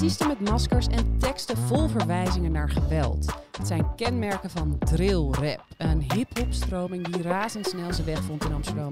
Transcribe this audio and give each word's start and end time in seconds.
Artiesten 0.00 0.28
met 0.28 0.50
maskers 0.50 0.86
en 0.86 1.18
teksten 1.18 1.56
vol 1.56 1.88
verwijzingen 1.88 2.52
naar 2.52 2.70
geweld. 2.70 3.34
Het 3.56 3.66
zijn 3.66 3.94
kenmerken 3.96 4.50
van 4.50 4.78
drill 4.78 5.28
rap, 5.30 5.64
een 5.76 6.12
hip-hop 6.12 6.52
stroming 6.52 7.06
die 7.08 7.22
razendsnel 7.22 7.92
zijn 7.92 8.06
weg 8.06 8.22
vond 8.22 8.44
in 8.44 8.52
Amsterdam. 8.52 8.90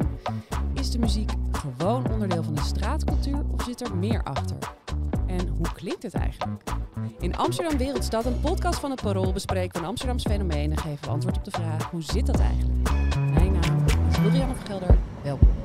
Is 0.75 0.91
de 0.91 0.99
muziek 0.99 1.31
gewoon 1.53 2.11
onderdeel 2.11 2.43
van 2.43 2.55
de 2.55 2.63
straatcultuur 2.63 3.45
of 3.51 3.63
zit 3.63 3.81
er 3.81 3.97
meer 3.97 4.23
achter? 4.23 4.57
En 5.27 5.49
hoe 5.49 5.73
klinkt 5.73 6.03
het 6.03 6.15
eigenlijk? 6.15 6.63
In 7.19 7.37
Amsterdam 7.37 7.79
Wereldstad, 7.79 8.25
een 8.25 8.41
podcast 8.41 8.79
van 8.81 8.91
het 8.91 9.03
Parool, 9.03 9.33
bespreken 9.33 9.81
we 9.81 9.87
Amsterdams 9.87 10.23
fenomeen 10.23 10.71
en 10.71 10.79
geven 10.79 11.05
we 11.05 11.11
antwoord 11.11 11.37
op 11.37 11.45
de 11.45 11.51
vraag: 11.51 11.91
hoe 11.91 12.03
zit 12.03 12.27
dat 12.27 12.41
eigenlijk? 12.41 12.91
Mijn 13.35 13.53
naam 13.53 13.85
is 14.11 14.19
Liliane 14.19 14.55
Gelder. 14.67 14.99
Welkom. 15.23 15.58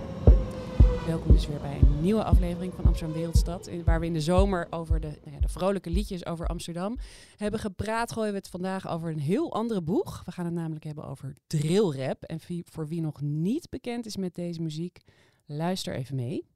Welkom 1.08 1.32
dus 1.32 1.48
weer 1.48 1.60
bij 1.60 1.80
een 1.82 2.02
nieuwe 2.02 2.24
aflevering 2.24 2.74
van 2.74 2.86
Amsterdam 2.86 3.16
Wereldstad. 3.16 3.70
Waar 3.86 4.00
we 4.00 4.06
in 4.06 4.14
de 4.14 4.22
zomer 4.22 4.68
over 4.70 5.00
de, 5.00 5.08
nou 5.08 5.36
ja, 5.36 5.40
de 5.40 5.48
vrolijke 5.48 5.90
liedjes 5.90 6.26
over 6.26 6.48
Amsterdam 6.48 6.98
hebben 7.38 7.60
gepraat. 7.60 8.12
Gooien 8.12 8.32
we 8.32 8.38
het 8.38 8.50
vandaag 8.50 8.90
over 8.90 9.10
een 9.10 9.20
heel 9.20 9.54
andere 9.54 9.82
boeg. 9.82 10.22
We 10.26 10.32
gaan 10.32 10.46
het 10.46 10.54
namelijk 10.54 10.84
hebben 10.84 11.06
over 11.06 11.34
drillrap. 11.48 12.24
En 12.24 12.40
voor 12.66 12.88
wie 12.88 13.02
nog 13.02 13.22
niet 13.22 13.70
bekend 13.70 14.06
is 14.06 14.18
met 14.18 14.36
deze 14.36 14.62
muziek, 14.62 15.00
luister 15.46 15.96
even 15.96 16.16
mee. 16.16 16.48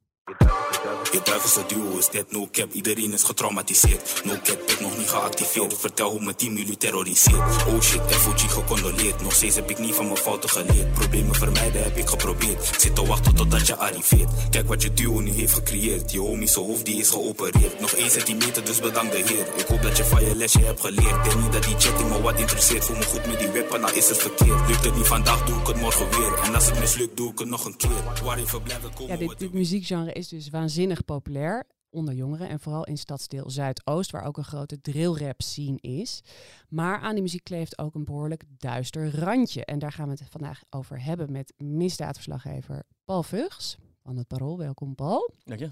Je 1.12 1.20
duivelse 1.24 1.64
duo 1.66 1.98
is 1.98 2.08
dit, 2.08 2.32
no 2.32 2.48
cap, 2.52 2.72
iedereen 2.72 3.12
is 3.12 3.22
getraumatiseerd. 3.22 4.24
No 4.24 4.32
cap, 4.42 4.62
ik 4.66 4.80
nog 4.80 4.98
niet 4.98 5.08
geactiveerd. 5.08 5.74
Vertel 5.78 6.10
hoe 6.10 6.24
mijn 6.24 6.36
team 6.36 6.56
jullie 6.56 6.76
terroriseert. 6.76 7.66
Oh 7.66 7.80
shit, 7.80 8.00
FOG 8.00 8.52
gecondoleerd. 8.52 9.22
Nog 9.22 9.32
steeds 9.32 9.56
heb 9.56 9.70
ik 9.70 9.78
niet 9.78 9.94
van 9.94 10.04
mijn 10.04 10.16
fouten 10.16 10.50
geleerd. 10.50 10.92
Problemen 10.92 11.34
vermijden 11.34 11.82
heb 11.82 11.96
ik 11.96 12.08
geprobeerd. 12.08 12.70
Zit 12.78 12.94
te 12.94 13.06
wachten 13.06 13.34
totdat 13.34 13.66
je 13.66 13.76
arriveert. 13.76 14.30
Kijk 14.50 14.68
wat 14.68 14.82
je 14.82 14.92
duo 14.92 15.20
nu 15.20 15.30
heeft 15.30 15.54
gecreëerd. 15.54 16.12
Je 16.12 16.20
homie 16.20 16.48
zijn 16.48 16.64
hoofd 16.64 16.84
die 16.84 17.00
is 17.00 17.10
geopereerd. 17.10 17.80
Nog 17.80 17.90
één 17.90 18.10
centimeter, 18.10 18.64
dus 18.64 18.80
bedank 18.80 19.12
de 19.12 19.18
heer. 19.18 19.46
Ik 19.56 19.66
hoop 19.66 19.82
dat 19.82 19.96
je 19.96 20.04
van 20.04 20.24
je 20.24 20.36
lesje 20.36 20.60
hebt 20.60 20.80
geleerd. 20.80 21.24
Denk 21.24 21.40
niet 21.42 21.52
dat 21.52 21.62
die 21.62 21.76
chatting 21.78 22.08
me 22.10 22.20
wat 22.20 22.38
interesseert. 22.38 22.84
Voel 22.84 22.96
me 22.96 23.04
goed 23.04 23.26
met 23.26 23.38
die 23.38 23.48
weapon, 23.48 23.80
nou 23.80 23.94
is 23.96 24.08
het 24.08 24.18
verkeerd. 24.18 24.68
Lukt 24.68 24.84
het 24.84 24.96
niet 24.96 25.06
vandaag, 25.06 25.44
doe 25.44 25.60
ik 25.60 25.66
het 25.66 25.76
morgen 25.76 26.10
weer. 26.10 26.38
En 26.42 26.54
als 26.54 26.66
het 26.66 26.80
mislukt, 26.80 27.16
doe 27.16 27.32
ik 27.32 27.38
het 27.38 27.48
nog 27.48 27.64
een 27.64 27.76
keer. 27.76 28.24
Waar 28.24 28.38
even 28.38 28.62
blijven 28.62 28.94
komen. 28.94 29.18
Ja, 29.18 29.26
dit, 29.26 29.38
dit 29.38 29.52
muziekgenre 29.52 30.12
is 30.12 30.28
dus 30.28 30.50
waanzinnig 30.50 30.77
populair 31.04 31.66
onder 31.90 32.14
jongeren 32.14 32.48
en 32.48 32.60
vooral 32.60 32.84
in 32.84 32.98
stadsdeel 32.98 33.50
Zuidoost, 33.50 34.10
waar 34.10 34.24
ook 34.24 34.36
een 34.36 34.44
grote 34.44 34.80
drillrap 34.80 35.42
scene 35.42 35.78
is. 35.80 36.22
Maar 36.68 36.98
aan 36.98 37.12
die 37.12 37.22
muziek 37.22 37.44
kleeft 37.44 37.78
ook 37.78 37.94
een 37.94 38.04
behoorlijk 38.04 38.44
duister 38.58 39.20
randje. 39.20 39.64
En 39.64 39.78
daar 39.78 39.92
gaan 39.92 40.08
we 40.08 40.10
het 40.10 40.30
vandaag 40.30 40.62
over 40.70 41.04
hebben 41.04 41.32
met 41.32 41.52
misdaadverslaggever 41.56 42.82
Paul 43.04 43.22
Vugs 43.22 43.78
van 44.02 44.16
het 44.16 44.26
Parool. 44.26 44.58
Welkom 44.58 44.94
Paul. 44.94 45.30
Dank 45.44 45.60
je. 45.60 45.68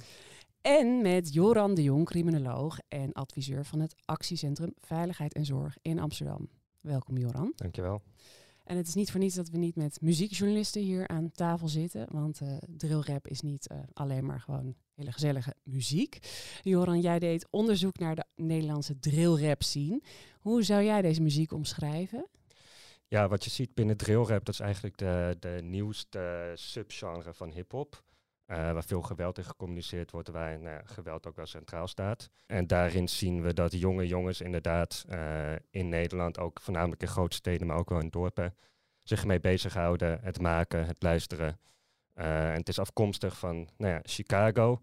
En 0.61 1.03
met 1.03 1.33
Joran 1.33 1.75
de 1.75 1.83
Jong, 1.83 2.05
criminoloog 2.05 2.79
en 2.89 3.13
adviseur 3.13 3.65
van 3.65 3.81
het 3.81 3.95
actiecentrum 4.05 4.73
Veiligheid 4.77 5.35
en 5.35 5.45
Zorg 5.45 5.77
in 5.83 5.98
Amsterdam. 5.98 6.48
Welkom 6.81 7.19
Joran. 7.19 7.53
Dankjewel. 7.57 8.03
En 8.67 8.77
het 8.77 8.89
is 8.89 8.95
niet 8.95 9.11
voor 9.11 9.20
niets 9.20 9.34
dat 9.34 9.48
we 9.48 9.59
niet 9.59 9.77
met 9.77 10.00
muziekjournalisten 10.00 10.83
hier 10.83 11.09
aan 11.09 11.31
tafel 11.31 11.69
zitten. 11.69 12.06
Want 12.11 12.41
eh 12.41 12.56
drillrap 12.77 13.28
is 13.28 13.41
niet 13.41 13.69
eh, 13.69 13.78
alleen 13.92 14.27
maar 14.27 14.41
gewoon 14.41 14.74
hele 14.95 15.13
gezellige 15.13 15.55
muziek. 15.63 16.18
Joran, 16.63 17.01
jij 17.01 17.18
deed 17.18 17.46
onderzoek 17.51 17.98
naar 17.98 18.14
de 18.14 18.24
Nederlandse 18.35 18.98
drillrap 18.98 19.63
scene. 19.63 20.02
Hoe 20.41 20.63
zou 20.63 20.83
jij 20.83 21.02
deze 21.02 21.23
muziek 21.23 21.52
omschrijven? 21.52 22.27
Ja, 23.08 23.29
wat 23.29 23.45
je 23.45 23.51
ziet 23.51 23.74
binnen 23.74 23.96
drillrap, 23.96 24.45
dat 24.45 24.55
is 24.55 24.61
eigenlijk 24.61 24.96
de, 24.96 25.36
de 25.41 25.58
nieuwste 25.62 26.52
subgenre 26.55 27.35
van 27.35 27.51
hip-hop. 27.51 28.05
Eh, 28.46 28.73
waar 28.73 28.84
veel 28.84 29.02
geweld 29.02 29.39
in 29.39 29.45
gecommuniceerd 29.45 30.11
wordt, 30.11 30.29
waar 30.29 30.61
nou 30.61 30.80
geweld 30.84 31.27
ook 31.27 31.36
wel 31.36 31.46
centraal 31.46 31.89
staat. 31.89 32.30
En 32.46 32.67
daarin 32.67 33.08
zien 33.08 33.42
we 33.42 33.55
dat 33.55 33.80
jonge 33.80 34.07
jongens 34.07 34.40
inderdaad 34.40 35.05
eh, 35.08 35.52
in 35.70 35.89
Nederland, 35.89 36.39
ook 36.39 36.61
voornamelijk 36.61 37.02
in 37.02 37.08
grote 37.08 37.36
steden, 37.36 37.67
maar 37.67 37.77
ook 37.77 37.89
wel 37.89 38.01
in 38.01 38.08
dorpen, 38.08 38.55
zich 39.02 39.24
mee 39.24 39.40
bezighouden, 39.40 40.20
het 40.23 40.40
maken, 40.40 40.86
het 40.86 41.02
luisteren. 41.02 41.58
Eh, 42.14 42.51
en 42.51 42.56
het 42.56 42.68
is 42.68 42.79
afkomstig 42.79 43.39
van 43.39 43.68
nou 43.77 43.92
ja, 43.92 44.01
Chicago, 44.02 44.80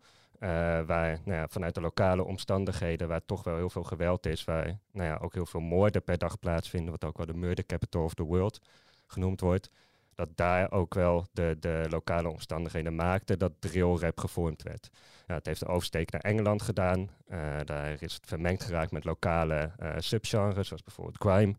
waar 0.85 1.19
nou 1.25 1.39
ja, 1.39 1.47
vanuit 1.47 1.75
de 1.75 1.81
lokale 1.81 2.23
omstandigheden, 2.23 3.07
waar 3.07 3.25
toch 3.25 3.43
wel 3.43 3.55
heel 3.55 3.69
veel 3.69 3.83
geweld 3.83 4.25
is, 4.25 4.43
waar 4.43 4.79
nou 4.91 5.07
ja, 5.07 5.17
ook 5.21 5.33
heel 5.33 5.45
veel 5.45 5.59
moorden 5.59 6.03
per 6.03 6.17
dag 6.17 6.39
plaatsvinden, 6.39 6.91
wat 6.91 7.03
ook 7.03 7.17
wel 7.17 7.25
de 7.25 7.33
murder 7.33 7.65
capital 7.65 8.03
of 8.03 8.13
the 8.13 8.23
world 8.23 8.59
genoemd 9.07 9.41
wordt, 9.41 9.69
dat 10.15 10.29
daar 10.35 10.71
ook 10.71 10.93
wel 10.93 11.25
de, 11.31 11.57
de 11.59 11.85
lokale 11.89 12.29
omstandigheden 12.29 12.95
maakten 12.95 13.39
dat 13.39 13.51
drillrap 13.59 14.19
gevormd 14.19 14.63
werd. 14.63 14.89
Ja, 15.27 15.33
het 15.35 15.45
heeft 15.45 15.61
een 15.61 15.67
oversteek 15.67 16.11
naar 16.11 16.21
Engeland 16.21 16.61
gedaan. 16.61 17.09
Eh, 17.27 17.59
daar 17.65 18.01
is 18.01 18.13
het 18.13 18.25
vermengd 18.25 18.63
geraakt 18.63 18.91
met 18.91 19.03
lokale 19.03 19.71
eh, 19.77 19.91
subgenres, 19.97 20.67
zoals 20.67 20.83
bijvoorbeeld 20.83 21.17
crime. 21.17 21.55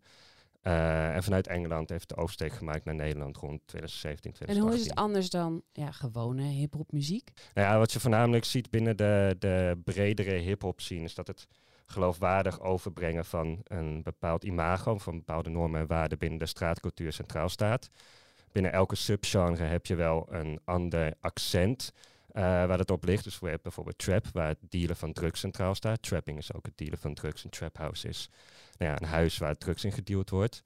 Eh, 0.61 1.15
en 1.15 1.23
vanuit 1.23 1.47
Engeland 1.47 1.89
heeft 1.89 2.09
de 2.09 2.17
oversteek 2.17 2.53
gemaakt 2.53 2.85
naar 2.85 2.95
Nederland 2.95 3.37
rond 3.37 3.61
2017, 3.67 4.31
En 4.31 4.37
2018. 4.37 4.63
hoe 4.63 4.81
is 4.81 4.87
het 4.87 4.99
anders 4.99 5.31
dan 5.31 5.63
ja, 5.73 5.91
gewone 5.91 6.43
hip-hop 6.43 6.93
muziek? 6.93 7.33
Nou 7.55 7.69
ja, 7.69 7.79
wat 7.79 7.93
je 7.93 8.01
voornamelijk 8.01 8.45
ziet 8.45 8.71
binnen 8.71 8.97
de, 8.97 9.37
de 9.39 9.81
bredere 9.85 10.35
hip-hop 10.35 10.81
scene 10.81 11.05
is 11.05 11.15
dat 11.15 11.27
het 11.27 11.49
geloofwaardig 11.87 12.61
overbrengen 12.61 13.25
van 13.25 13.61
een 13.65 14.03
bepaald 14.03 14.45
imago, 14.45 14.99
van 14.99 15.17
bepaalde 15.17 15.51
normen 15.51 15.81
en 15.81 15.87
waarden 15.87 16.19
binnen 16.19 16.39
de 16.39 16.47
straatcultuur 16.47 17.13
centraal 17.13 17.49
staat. 17.49 17.91
Binnen 18.55 18.73
elke 18.73 18.97
subgenre 18.97 19.65
heb 19.65 19.87
je 19.87 19.95
wel 19.95 20.27
een 20.31 20.61
ander 20.65 21.15
accent 21.21 21.93
eh, 22.29 22.43
waar 22.43 22.79
het 22.79 22.91
op 22.91 23.05
ligt. 23.05 23.25
Dus 23.25 23.39
we 23.39 23.45
hebben 23.45 23.63
bijvoorbeeld 23.63 23.99
trap, 23.99 24.27
waar 24.33 24.49
het 24.49 24.59
dealen 24.69 24.97
van 24.97 25.13
drugs 25.13 25.41
centraal 25.41 25.75
staat. 25.75 26.03
Trapping 26.03 26.39
is 26.39 26.53
ook 26.53 26.67
het 26.67 26.77
dealen 26.77 26.99
van 26.99 27.15
drugs. 27.15 27.45
Een 27.45 27.51
trap 27.51 27.77
house 27.77 28.09
is 28.09 28.29
nou 28.79 28.91
ja, 28.91 29.01
een 29.01 29.09
huis 29.09 29.39
waar 29.39 29.57
drugs 29.57 29.85
in 29.85 29.93
gedeeld 29.93 30.31
wordt. 30.31 30.65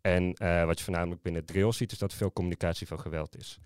En 0.00 0.34
eh, 0.34 0.64
wat 0.64 0.78
je 0.78 0.84
voornamelijk 0.84 1.22
binnen 1.22 1.44
drill 1.44 1.72
ziet, 1.72 1.92
is 1.92 1.98
dat 1.98 2.14
veel 2.14 2.32
communicatie 2.32 2.86
van 2.86 3.00
geweld 3.00 3.36
is. 3.36 3.58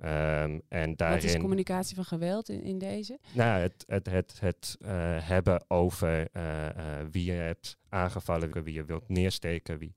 Ehm, 0.00 0.58
en 0.68 0.96
daarin... 0.96 1.20
Wat 1.20 1.30
is 1.30 1.36
communicatie 1.36 1.94
van 1.94 2.04
geweld 2.04 2.48
in, 2.48 2.62
in 2.62 2.78
deze? 2.78 3.18
Nou, 3.32 3.60
het, 3.60 3.84
het, 3.86 4.06
het, 4.06 4.40
het 4.40 4.76
eh, 4.80 4.90
hebben 5.28 5.64
over 5.68 6.28
wie 7.10 7.24
je 7.24 7.32
hebt 7.32 7.76
aangevallen, 7.88 8.62
wie 8.62 8.74
je 8.74 8.84
wilt 8.84 9.08
neersteken, 9.08 9.78
wie 9.78 9.94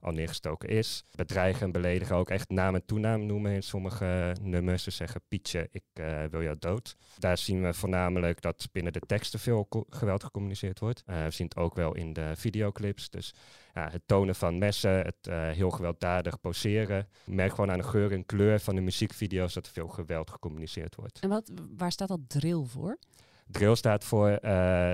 al 0.00 0.12
neergestoken 0.12 0.68
is. 0.68 1.04
Bedreigen 1.14 1.62
en 1.62 1.72
beledigen 1.72 2.16
ook 2.16 2.30
echt 2.30 2.48
naam 2.48 2.74
en 2.74 2.84
toenaam 2.84 3.26
noemen 3.26 3.52
in 3.52 3.62
sommige 3.62 4.36
nummers. 4.42 4.82
Ze 4.82 4.90
zeggen 4.90 5.20
Pietje, 5.28 5.68
ik 5.70 5.82
eh, 5.92 6.24
wil 6.30 6.42
jou 6.42 6.56
dood. 6.58 6.96
Daar 7.18 7.38
zien 7.38 7.62
we 7.62 7.74
voornamelijk 7.74 8.40
dat 8.40 8.68
binnen 8.72 8.92
de 8.92 9.00
teksten 9.06 9.40
veel 9.40 9.66
geweld 9.88 10.24
gecommuniceerd 10.24 10.78
wordt. 10.78 11.02
Eh, 11.06 11.24
we 11.24 11.30
zien 11.30 11.46
het 11.46 11.56
ook 11.56 11.74
wel 11.74 11.94
in 11.94 12.12
de 12.12 12.32
videoclips. 12.34 13.10
Dus 13.10 13.34
ja, 13.74 13.88
het 13.90 14.02
tonen 14.06 14.34
van 14.34 14.58
messen, 14.58 14.90
het 14.90 15.26
eh, 15.26 15.50
heel 15.50 15.70
gewelddadig 15.70 16.40
poseren. 16.40 17.08
Je 17.24 17.34
merkt 17.34 17.54
gewoon 17.54 17.70
aan 17.70 17.78
de 17.78 17.84
geur 17.84 18.12
en 18.12 18.26
kleur 18.26 18.60
van 18.60 18.74
de 18.74 18.80
muziekvideo's 18.80 19.54
dat 19.54 19.66
er 19.66 19.72
veel 19.72 19.88
geweld 19.88 20.30
gecommuniceerd 20.30 20.94
wordt. 20.94 21.20
En 21.20 21.28
wat, 21.28 21.50
waar 21.76 21.92
staat 21.92 22.08
dat 22.08 22.28
drill 22.28 22.64
voor? 22.64 22.98
Drill 23.46 23.74
staat 23.74 24.04
voor 24.04 24.38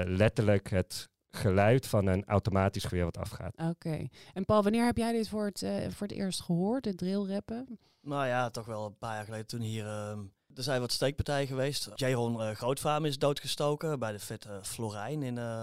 letterlijk 0.07 0.71
het 0.71 1.09
geluid 1.35 1.87
van 1.87 2.07
een 2.07 2.25
automatisch 2.25 2.85
geweer 2.85 3.05
wat 3.05 3.19
afgaat. 3.19 3.55
Oké. 3.71 4.07
En 4.33 4.45
Paul, 4.45 4.63
wanneer 4.63 4.85
heb 4.85 4.97
jij 4.97 5.13
dit 5.13 5.29
voor 5.29 5.45
het, 5.45 5.63
eh, 5.63 5.77
voor 5.91 6.07
het 6.07 6.17
eerst 6.17 6.41
gehoord, 6.41 6.85
het 6.85 6.99
drillrappen? 6.99 7.79
Nou 8.01 8.27
ja, 8.27 8.51
toch 8.51 8.67
wel 8.67 8.87
een 8.87 8.99
paar 8.99 9.15
jaar 9.15 9.25
geleden 9.25 9.47
toen 9.47 9.61
hier... 9.61 9.87
ehm, 9.87 10.19
er 10.55 10.63
zijn 10.63 10.81
wat 10.81 10.93
steekpartijen 10.93 11.47
geweest. 11.47 11.91
Jaron 11.95 12.41
uh, 12.41 12.51
Grootvaam 12.51 13.05
is 13.05 13.19
doodgestoken 13.19 13.99
bij 13.99 14.13
de 14.13 14.19
vet 14.19 14.45
eh, 14.45 14.63
Florijn 14.63 15.23
in, 15.23 15.39
eh, 15.39 15.63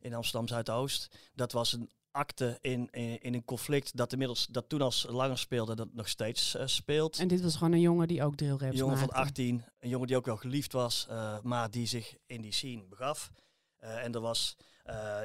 in 0.00 0.14
Amsterdam 0.14 0.48
Zuidoost. 0.48 1.16
Dat 1.34 1.52
was 1.52 1.72
een 1.72 1.90
akte 2.10 2.58
in, 2.60 2.88
in, 2.90 3.20
in 3.22 3.34
een 3.34 3.44
conflict 3.44 3.96
dat 3.96 4.12
inmiddels 4.12 4.46
dat 4.46 4.68
toen 4.68 4.80
als 4.80 5.06
langer 5.08 5.38
speelde 5.38 5.74
dat 5.74 5.88
nog 5.92 6.08
steeds 6.08 6.54
eh, 6.54 6.66
speelt. 6.66 7.18
En 7.18 7.28
dit 7.28 7.42
was 7.42 7.56
gewoon 7.56 7.72
een 7.72 7.80
jongen 7.80 8.08
die 8.08 8.22
ook 8.22 8.36
drillraps 8.36 8.72
Een 8.72 8.78
jongen 8.78 8.98
van 8.98 9.06
maakte. 9.06 9.22
18, 9.22 9.64
een 9.78 9.88
jongen 9.88 10.06
die 10.06 10.16
ook 10.16 10.26
wel 10.26 10.36
geliefd 10.36 10.72
was, 10.72 11.06
eh, 11.08 11.38
maar 11.42 11.70
die 11.70 11.86
zich 11.86 12.16
in 12.26 12.40
die 12.42 12.52
scene 12.52 12.84
begaf. 12.84 13.30
Eh, 13.76 14.04
en 14.04 14.14
er 14.14 14.20
was, 14.20 14.56
eh, 14.58 14.66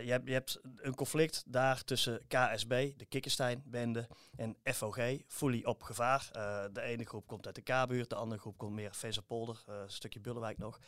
je, 0.04 0.12
hebt, 0.12 0.28
je 0.28 0.34
hebt 0.34 0.60
een 0.76 0.96
conflict 0.96 1.44
daar 1.48 1.84
tussen 1.84 2.22
KSB, 2.28 2.70
de 2.98 3.06
Kikkerstein-bende, 3.06 4.08
en 4.36 4.58
FOG, 4.64 5.00
Fully 5.28 5.64
op 5.64 5.84
gevaar. 5.84 6.30
Eh, 6.32 6.64
de 6.74 6.82
ene 6.82 7.06
groep 7.06 7.28
komt 7.28 7.46
uit 7.46 7.56
de 7.56 7.62
K-buurt, 7.62 8.10
de 8.10 8.16
andere 8.16 8.42
groep 8.42 8.58
komt 8.58 8.74
meer 8.74 8.96
Vezenpolder, 8.96 9.64
eh 9.68 9.76
een 9.76 9.92
stukje 9.92 10.20
Bullenwijk 10.20 10.58
nog. 10.58 10.80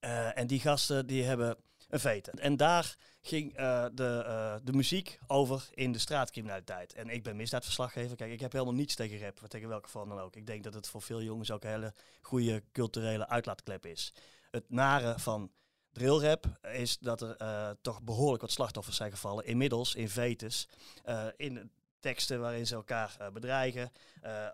Eh, 0.00 0.38
en 0.38 0.46
die 0.46 0.60
gasten 0.60 1.06
die 1.06 1.22
hebben 1.22 1.56
een 1.88 2.00
veten. 2.00 2.32
En 2.32 2.56
daar 2.56 2.96
ging 3.20 3.56
eh, 3.56 3.86
de, 3.94 4.22
eh, 4.26 4.54
de 4.62 4.72
muziek 4.72 5.18
over 5.26 5.68
in 5.74 5.92
de 5.92 5.98
straatcriminaliteit. 5.98 6.92
En 6.94 7.08
ik 7.08 7.22
ben 7.22 7.36
misdaadverslaggever. 7.36 8.16
Kijk, 8.16 8.32
ik 8.32 8.40
heb 8.40 8.52
helemaal 8.52 8.74
niets 8.74 8.94
tegen 8.94 9.20
rap, 9.20 9.38
tegen 9.48 9.68
welke 9.68 9.88
vorm 9.88 10.08
dan 10.08 10.18
ook. 10.18 10.36
Ik 10.36 10.46
denk 10.46 10.64
dat 10.64 10.74
het 10.74 10.88
voor 10.88 11.02
veel 11.02 11.22
jongens 11.22 11.50
ook 11.50 11.64
een 11.64 11.70
hele 11.70 11.94
goede 12.20 12.62
culturele 12.72 13.28
uitlaatklep 13.28 13.86
is. 13.86 14.12
Het 14.50 14.64
nare 14.68 15.18
van 15.18 15.50
drillrap 15.92 16.58
is 16.72 16.98
dat 16.98 17.22
er 17.22 17.36
uh, 17.42 17.70
toch 17.82 18.02
behoorlijk 18.02 18.42
wat 18.42 18.50
slachtoffers 18.50 18.96
zijn 18.96 19.10
gevallen. 19.10 19.44
Inmiddels 19.44 19.94
in 19.94 20.08
vetes, 20.08 20.68
uh, 21.06 21.26
in 21.36 21.70
teksten 22.00 22.40
waarin 22.40 22.66
ze 22.66 22.74
elkaar 22.74 23.16
uh, 23.20 23.28
bedreigen. 23.28 23.92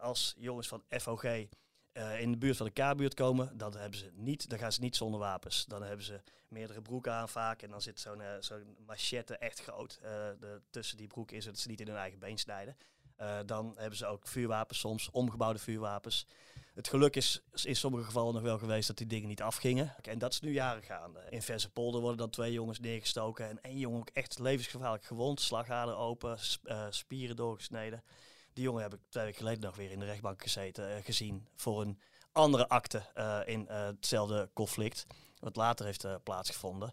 als 0.01 0.35
jongens 0.39 0.69
van 0.69 0.83
FOG 0.89 1.25
in 2.19 2.31
de 2.31 2.39
buurt 2.39 2.57
van 2.57 2.67
de 2.67 2.83
K-buurt 2.83 3.15
komen, 3.15 3.59
dan, 3.59 3.77
hebben 3.77 3.99
ze 3.99 4.11
niet, 4.15 4.49
dan 4.49 4.59
gaan 4.59 4.73
ze 4.73 4.81
niet 4.81 4.97
zonder 4.97 5.21
wapens. 5.21 5.65
Dan 5.65 5.83
hebben 5.83 6.05
ze 6.05 6.21
meerdere 6.49 6.83
broeken 6.83 7.13
aan 7.13 7.29
vaak 7.29 7.63
en 7.63 7.71
dan 7.71 7.83
zit 7.83 8.01
zo'n 8.01 8.23
zo'n 8.41 8.77
machette 8.87 9.37
echt 9.37 9.63
groot 9.63 10.01
tussen 10.71 10.97
die 10.97 11.07
broek 11.07 11.31
is, 11.31 11.45
zodat 11.45 11.59
ze 11.59 11.69
niet 11.69 11.81
in 11.81 11.87
hun 11.87 11.97
eigen 11.97 12.19
been 12.19 12.39
snijden. 12.39 12.77
Dan 13.47 13.75
hebben 13.77 13.99
ze 13.99 14.07
ook 14.07 14.29
vuurwapens 14.29 14.79
soms, 14.79 15.11
omgebouwde 15.11 15.59
vuurwapens. 15.59 16.27
Het 16.77 16.89
geluk 16.89 17.17
is 17.17 17.43
in 17.63 17.77
sommige 17.77 18.05
gevallen 18.05 18.35
nog 18.35 18.43
wel 18.43 18.59
geweest 18.59 18.87
dat 18.87 18.97
die 18.97 19.07
dingen 19.07 19.29
niet 19.29 19.43
afgingen. 19.43 19.95
En 20.03 20.19
dat 20.19 20.33
is 20.33 20.41
nu 20.41 20.53
jaren 20.53 20.83
gaande. 20.83 21.21
In 21.29 21.43
Polder 21.73 22.01
worden 22.01 22.19
dan 22.19 22.31
twee 22.31 22.53
jongens 22.53 22.81
neergestoken 22.81 23.49
en 23.49 23.61
één 23.63 23.79
jongen 23.79 23.99
ook 23.99 24.11
echt 24.13 24.39
levensgevaarlijk 24.39 25.05
gewond. 25.05 25.41
Slagader 25.41 25.97
open, 25.97 26.39
uh, 26.65 26.87
spieren 26.91 27.37
doorgesneden. 27.37 28.03
Die 28.53 28.65
jongen 28.65 28.83
heb 28.83 28.95
ik 28.95 29.01
twee 29.09 29.25
weken 29.25 29.39
geleden 29.39 29.63
nog 29.63 29.77
weer 29.77 29.91
in 29.91 29.99
de 29.99 30.05
rechtbank 30.05 30.43
gezeten, 30.43 30.91
uh, 30.91 31.05
gezien 31.05 31.47
voor 31.55 31.81
een 31.81 32.01
andere 32.33 32.69
akte 32.69 33.03
in 33.45 33.67
hetzelfde 33.69 34.51
conflict. 34.53 35.07
Wat 35.41 35.57
later 35.57 35.87
heeft 35.87 36.07
plaatsgevonden. 36.23 36.93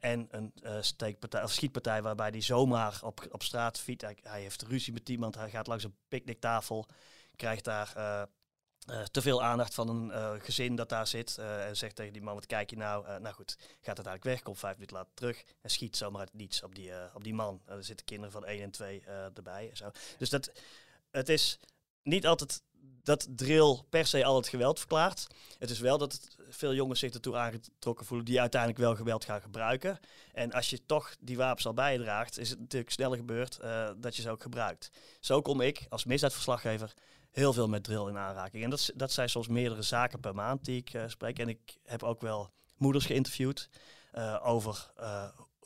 En 0.00 0.28
een 0.30 0.52
steekpartij, 0.84 1.42
of 1.42 1.52
schietpartij 1.52 2.02
waarbij 2.02 2.28
hij 2.28 2.40
zomaar 2.40 2.98
op, 3.02 3.26
op 3.30 3.42
straat 3.42 3.78
fiet. 3.78 4.00
Hij, 4.00 4.40
heeft 4.40 4.62
ruzie 4.62 4.92
met 4.92 5.08
iemand, 5.08 5.34
hij 5.34 5.50
gaat 5.50 5.66
langs 5.66 5.84
een 5.84 5.96
picknicktafel, 6.08 6.86
krijgt 7.36 7.64
daar 7.64 7.92
uh, 7.96 8.22
te 9.02 9.22
veel 9.22 9.42
aandacht 9.42 9.74
van 9.74 9.88
een 9.88 10.40
gezin 10.40 10.76
dat 10.76 10.88
daar 10.88 11.06
zit. 11.06 11.38
En 11.38 11.76
zegt 11.76 11.96
tegen 11.96 12.12
die 12.12 12.22
man, 12.22 12.34
wat 12.34 12.46
kijk 12.46 12.70
je 12.70 12.76
nou? 12.76 13.20
nou 13.20 13.34
goed, 13.34 13.56
gaat 13.58 13.86
uiteindelijk 13.86 14.24
weg, 14.24 14.42
komt 14.42 14.58
vijf 14.58 14.74
minuten 14.74 14.96
later 14.96 15.14
terug. 15.14 15.42
En 15.60 15.70
schiet 15.70 15.96
zomaar 15.96 16.20
uit 16.20 16.34
niets 16.34 16.62
op 16.62 16.74
die, 16.74 16.92
op 17.14 17.24
die 17.24 17.34
man. 17.34 17.62
er 17.66 17.84
zitten 17.84 18.06
kinderen 18.06 18.32
van 18.32 18.44
één 18.44 18.62
en 18.62 18.70
twee 18.70 19.02
erbij. 19.34 19.70
Zo. 19.72 19.90
Dus 20.18 20.30
dat, 20.30 20.50
het 21.10 21.28
is 21.28 21.58
niet 22.02 22.26
altijd 22.26 22.62
dat 23.06 23.26
drill 23.30 23.82
per 23.88 24.06
se 24.06 24.24
al 24.24 24.36
het 24.36 24.48
geweld 24.48 24.78
verklaart. 24.78 25.26
Het 25.58 25.70
is 25.70 25.78
wel 25.78 25.98
dat 25.98 26.28
veel 26.48 26.74
jongens 26.74 27.00
zich 27.00 27.12
ertoe 27.12 27.36
aangetrokken 27.36 28.06
voelen 28.06 28.26
die 28.26 28.40
uiteindelijk 28.40 28.80
wel 28.80 28.96
geweld 28.96 29.24
gaan 29.24 29.40
gebruiken. 29.40 29.98
En 30.32 30.52
als 30.52 30.70
je 30.70 30.86
toch 30.86 31.16
die 31.20 31.36
wapens 31.36 31.66
al 31.66 31.74
bijdraagt, 31.74 32.38
is 32.38 32.50
het 32.50 32.58
natuurlijk 32.58 32.92
sneller 32.92 33.16
gebeurd 33.16 33.58
dat 33.96 34.16
je 34.16 34.22
ze 34.22 34.30
ook 34.30 34.42
gebruikt. 34.42 34.90
Zo 35.20 35.42
kom 35.42 35.60
ik 35.60 35.86
als 35.88 36.04
misdaadverslaggever 36.04 36.92
heel 37.30 37.52
veel 37.52 37.68
met 37.68 37.84
drill 37.84 38.08
in 38.08 38.18
aanraking. 38.18 38.64
En 38.64 38.70
dat, 38.70 38.90
dat 38.94 39.12
zijn 39.12 39.28
soms 39.28 39.48
meerdere 39.48 39.82
zaken 39.82 40.20
per 40.20 40.34
maand 40.34 40.64
die 40.64 40.76
ik 40.76 40.94
uh, 40.94 41.02
spreek. 41.06 41.38
En 41.38 41.48
ik 41.48 41.76
heb 41.84 42.02
ook 42.02 42.20
wel 42.20 42.50
moeders 42.76 43.06
geïnterviewd 43.06 43.68
uh, 44.14 44.40
over 44.42 44.90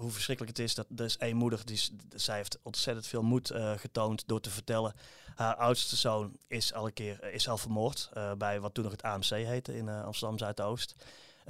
hoe 0.01 0.11
verschrikkelijk 0.11 0.57
het 0.57 0.67
is. 0.67 0.75
Dat 0.75 1.01
is 1.01 1.17
één 1.17 1.37
moeder, 1.37 1.67
die, 1.67 1.81
zij 2.17 2.37
heeft 2.37 2.59
ontzettend 2.63 3.07
veel 3.07 3.23
moed 3.23 3.53
getoond 3.77 4.23
door 4.27 4.41
te 4.41 4.51
vertellen. 4.51 4.95
Haar 5.35 5.55
oudste 5.55 5.97
zoon 5.97 6.37
is 6.47 6.73
al 6.73 6.87
een 6.87 6.93
keer 6.93 7.33
is 7.33 7.49
al 7.49 7.59
vermoord 7.59 8.11
bij 8.39 8.61
wat 8.61 8.75
toen 8.75 8.85
nog 8.85 8.93
het 8.93 9.03
AMC 9.03 9.29
heette 9.29 9.77
in 9.77 9.89
Amsterdam 9.89 10.39
Zuidoost. 10.39 10.95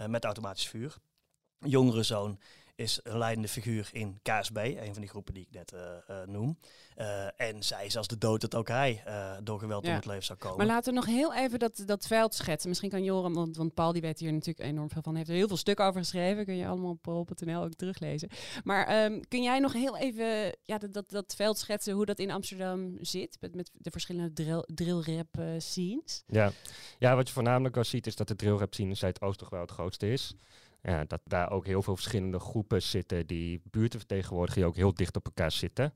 met 0.06 0.24
automatisch 0.24 0.68
vuur. 0.68 0.96
Jongere 1.58 2.02
zoon 2.02 2.38
is 2.80 3.00
een 3.02 3.18
leidende 3.18 3.48
figuur 3.48 3.88
in 3.92 4.20
KSB, 4.22 4.56
een 4.56 4.92
van 4.92 5.00
die 5.00 5.08
groepen 5.08 5.34
die 5.34 5.42
ik 5.42 5.52
net 5.52 5.72
uh, 5.72 5.80
uh, 6.10 6.16
noem. 6.26 6.58
Uh, 6.96 7.40
en 7.40 7.62
zij 7.62 7.86
is 7.86 7.96
als 7.96 8.06
de 8.06 8.18
dood 8.18 8.40
dat 8.40 8.54
ook 8.54 8.68
hij 8.68 9.02
door 9.42 9.58
geweld 9.58 9.84
ja. 9.84 9.90
om 9.90 9.96
het 9.96 10.06
leven 10.06 10.24
zou 10.24 10.38
komen. 10.38 10.56
Maar 10.56 10.66
laten 10.66 10.92
we 10.92 10.98
nog 10.98 11.06
heel 11.06 11.34
even 11.34 11.58
dat, 11.58 11.82
dat 11.86 12.06
veld 12.06 12.34
schetsen. 12.34 12.68
Misschien 12.68 12.90
kan 12.90 13.04
Joram, 13.04 13.34
want, 13.34 13.56
want 13.56 13.74
Paul 13.74 13.92
die 13.92 14.02
weet 14.02 14.18
hier 14.18 14.32
natuurlijk 14.32 14.68
enorm 14.68 14.90
veel 14.90 15.02
van, 15.02 15.16
heeft 15.16 15.28
er 15.28 15.34
heel 15.34 15.48
veel 15.48 15.56
stukken 15.56 15.84
over 15.84 16.00
geschreven. 16.00 16.44
Kun 16.44 16.56
je 16.56 16.66
allemaal 16.66 16.90
op 16.90 17.02
pol.nl 17.02 17.62
ook 17.62 17.74
teruglezen. 17.74 18.28
Maar 18.64 19.04
um, 19.04 19.28
kun 19.28 19.42
jij 19.42 19.58
nog 19.58 19.72
heel 19.72 19.96
even 19.96 20.56
ja, 20.62 20.78
dat, 20.78 20.92
dat, 20.92 21.10
dat 21.10 21.34
veld 21.36 21.58
schetsen, 21.58 21.94
hoe 21.94 22.06
dat 22.06 22.18
in 22.18 22.30
Amsterdam 22.30 22.96
zit, 23.00 23.36
met, 23.40 23.54
met 23.54 23.70
de 23.72 23.90
verschillende 23.90 24.32
drill, 24.32 24.64
drillrap 24.66 25.42
scenes? 25.58 26.22
Ja. 26.26 26.52
ja, 26.98 27.16
wat 27.16 27.26
je 27.26 27.34
voornamelijk 27.34 27.76
al 27.76 27.84
ziet 27.84 28.06
is 28.06 28.16
dat 28.16 28.28
de 28.28 28.36
drillrap 28.36 28.74
scene 28.74 28.88
in 28.88 28.96
Zuidoost 28.96 29.38
toch 29.38 29.50
wel 29.50 29.60
het 29.60 29.70
grootste 29.70 30.12
is 30.12 30.34
ja, 30.82 31.04
dat 31.04 31.20
daar 31.24 31.50
ook 31.50 31.66
heel 31.66 31.82
veel 31.82 31.94
verschillende 31.94 32.38
groepen 32.38 32.82
zitten 32.82 33.26
die 33.26 33.62
buurten 33.64 33.98
vertegenwoordigen, 33.98 34.60
die 34.60 34.70
ook 34.70 34.76
heel 34.76 34.94
dicht 34.94 35.16
op 35.16 35.24
elkaar 35.24 35.52
zitten. 35.52 35.94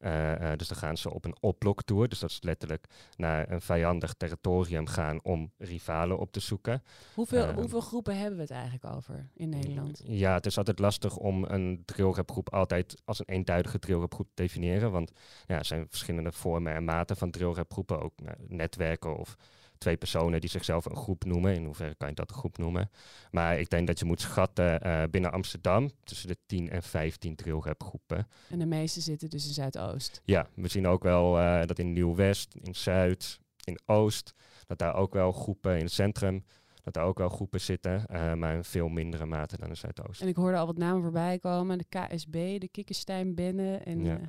Uh, 0.00 0.40
uh, 0.40 0.52
dus 0.56 0.68
dan 0.68 0.76
gaan 0.76 0.96
ze 0.96 1.10
op 1.10 1.24
een 1.24 1.36
oploktour, 1.40 2.08
dus 2.08 2.18
dat 2.18 2.30
is 2.30 2.42
letterlijk 2.42 2.86
naar 3.16 3.50
een 3.50 3.60
vijandig 3.60 4.14
territorium 4.14 4.86
gaan 4.86 5.22
om 5.22 5.52
rivalen 5.58 6.18
op 6.18 6.32
te 6.32 6.40
zoeken. 6.40 6.82
Hoeveel, 7.14 7.48
uh, 7.48 7.54
hoeveel 7.54 7.80
groepen 7.80 8.18
hebben 8.18 8.36
we 8.36 8.42
het 8.42 8.50
eigenlijk 8.50 8.84
over 8.84 9.28
in 9.34 9.48
Nederland? 9.48 10.02
Ja, 10.06 10.34
het 10.34 10.46
is 10.46 10.58
altijd 10.58 10.78
lastig 10.78 11.16
om 11.16 11.44
een 11.44 11.82
drillrapgroep 11.84 12.52
altijd 12.52 13.02
als 13.04 13.18
een 13.18 13.34
eenduidige 13.34 13.78
drillrapgroep 13.78 14.26
te 14.26 14.42
definiëren, 14.42 14.90
want 14.90 15.12
ja, 15.46 15.58
er 15.58 15.64
zijn 15.64 15.86
verschillende 15.88 16.32
vormen 16.32 16.74
en 16.74 16.84
maten 16.84 17.16
van 17.16 17.30
drillrapgroepen, 17.30 18.02
ook 18.02 18.20
nou, 18.22 18.36
netwerken 18.48 19.16
of 19.16 19.36
twee 19.84 19.96
personen 19.96 20.40
die 20.40 20.50
zichzelf 20.50 20.84
een 20.84 20.96
groep 20.96 21.24
noemen. 21.24 21.54
In 21.54 21.64
hoeverre 21.64 21.94
kan 21.94 22.08
je 22.08 22.14
dat 22.14 22.30
een 22.30 22.36
groep 22.36 22.58
noemen? 22.58 22.90
Maar 23.30 23.58
ik 23.58 23.70
denk 23.70 23.86
dat 23.86 23.98
je 23.98 24.04
moet 24.04 24.20
schatten 24.20 24.86
uh, 24.86 25.02
binnen 25.10 25.32
Amsterdam 25.32 25.90
tussen 26.04 26.28
de 26.28 26.36
10 26.46 26.70
en 26.70 26.82
15 26.82 27.38
groepen. 27.78 28.28
En 28.50 28.58
de 28.58 28.66
meeste 28.66 29.00
zitten 29.00 29.30
dus 29.30 29.46
in 29.46 29.52
Zuidoost? 29.52 30.20
Ja, 30.24 30.46
we 30.54 30.68
zien 30.68 30.86
ook 30.86 31.02
wel 31.02 31.38
uh, 31.38 31.64
dat 31.64 31.78
in 31.78 31.92
Nieuw-West, 31.92 32.54
in 32.62 32.74
Zuid, 32.74 33.38
in 33.64 33.78
Oost, 33.86 34.34
dat 34.66 34.78
daar 34.78 34.94
ook 34.94 35.12
wel 35.12 35.32
groepen 35.32 35.76
in 35.76 35.84
het 35.84 35.92
centrum 35.92 36.44
dat 36.82 36.94
daar 36.94 37.04
ook 37.04 37.18
wel 37.18 37.28
groepen 37.28 37.60
zitten, 37.60 38.04
uh, 38.10 38.34
maar 38.34 38.54
in 38.54 38.64
veel 38.64 38.88
mindere 38.88 39.26
mate 39.26 39.56
dan 39.56 39.68
in 39.68 39.76
Zuidoost. 39.76 40.20
En 40.20 40.28
ik 40.28 40.36
hoorde 40.36 40.56
al 40.56 40.66
wat 40.66 40.76
namen 40.76 41.02
voorbij 41.02 41.38
komen. 41.38 41.78
De 41.78 41.86
KSB, 41.88 42.60
de 42.60 42.68
Kikkenstein 42.68 43.34
Benne 43.34 43.76
en 43.76 44.04
ja. 44.04 44.20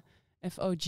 FOG. 0.49 0.85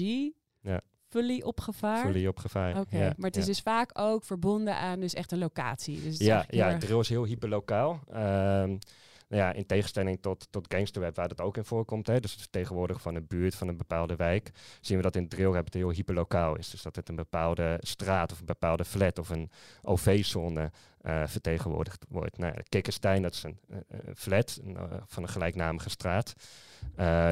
Ja. 0.62 0.82
Fully 1.10 1.42
op 1.42 1.60
gevaar? 1.60 2.06
Fully 2.06 2.28
op 2.28 2.38
gevaar, 2.38 2.80
Oké, 2.80 2.98
ja, 2.98 3.14
maar 3.18 3.30
het 3.30 3.38
is 3.38 3.46
dus 3.46 3.60
vaak 3.60 3.92
ook 3.94 4.24
verbonden 4.24 4.76
aan 4.76 5.00
dus 5.00 5.14
echt 5.14 5.32
een 5.32 5.40
locatie. 5.40 6.02
Dus 6.02 6.18
ja, 6.18 6.46
ja 6.50 6.70
erg... 6.70 6.80
drill 6.80 7.00
is 7.00 7.10
heel 7.10 7.26
hyperlokaal. 7.26 8.00
Um, 8.10 8.80
nou 9.28 9.42
ja, 9.42 9.54
in 9.54 9.66
tegenstelling 9.66 10.22
tot, 10.22 10.48
tot 10.50 10.74
gangsterweb, 10.74 11.16
waar 11.16 11.28
dat 11.28 11.42
ook 11.42 11.58
in 11.58 11.66
voorkomt. 11.66 12.08
Hè, 12.08 12.20
dus 12.20 12.48
tegenwoordig 12.50 13.02
van 13.02 13.16
een 13.16 13.28
buurt, 13.28 13.56
van 13.56 13.68
een 13.68 13.78
bepaalde 13.78 14.16
wijk, 14.16 14.52
zien 14.82 14.98
we 14.98 15.04
dat 15.04 15.16
in 15.16 15.28
drillrap 15.28 15.66
het 15.66 15.74
heel 15.74 15.92
hyperlokaal 15.92 16.58
is. 16.58 16.70
Dus 16.70 16.82
dat 16.82 16.96
het 16.96 17.10
een 17.10 17.16
bepaalde 17.16 17.78
straat 17.80 18.32
of 18.32 18.40
een 18.40 18.46
bepaalde 18.46 18.86
flat 18.86 19.20
of 19.20 19.30
een 19.30 19.52
OV-zone 19.82 20.72
uh, 21.02 21.28
vertegenwoordigd 21.28 22.06
wordt. 22.10 22.38
Nou, 22.38 22.54
Kikkerstein, 22.70 23.22
dat 23.22 23.34
is 23.34 23.44
een, 23.44 23.60
een 23.68 24.16
flat 24.16 24.60
een, 24.64 24.72
uh, 24.72 24.84
van 25.06 25.24
een 25.24 25.30
gelijknamige 25.30 25.90
straat. 25.90 26.34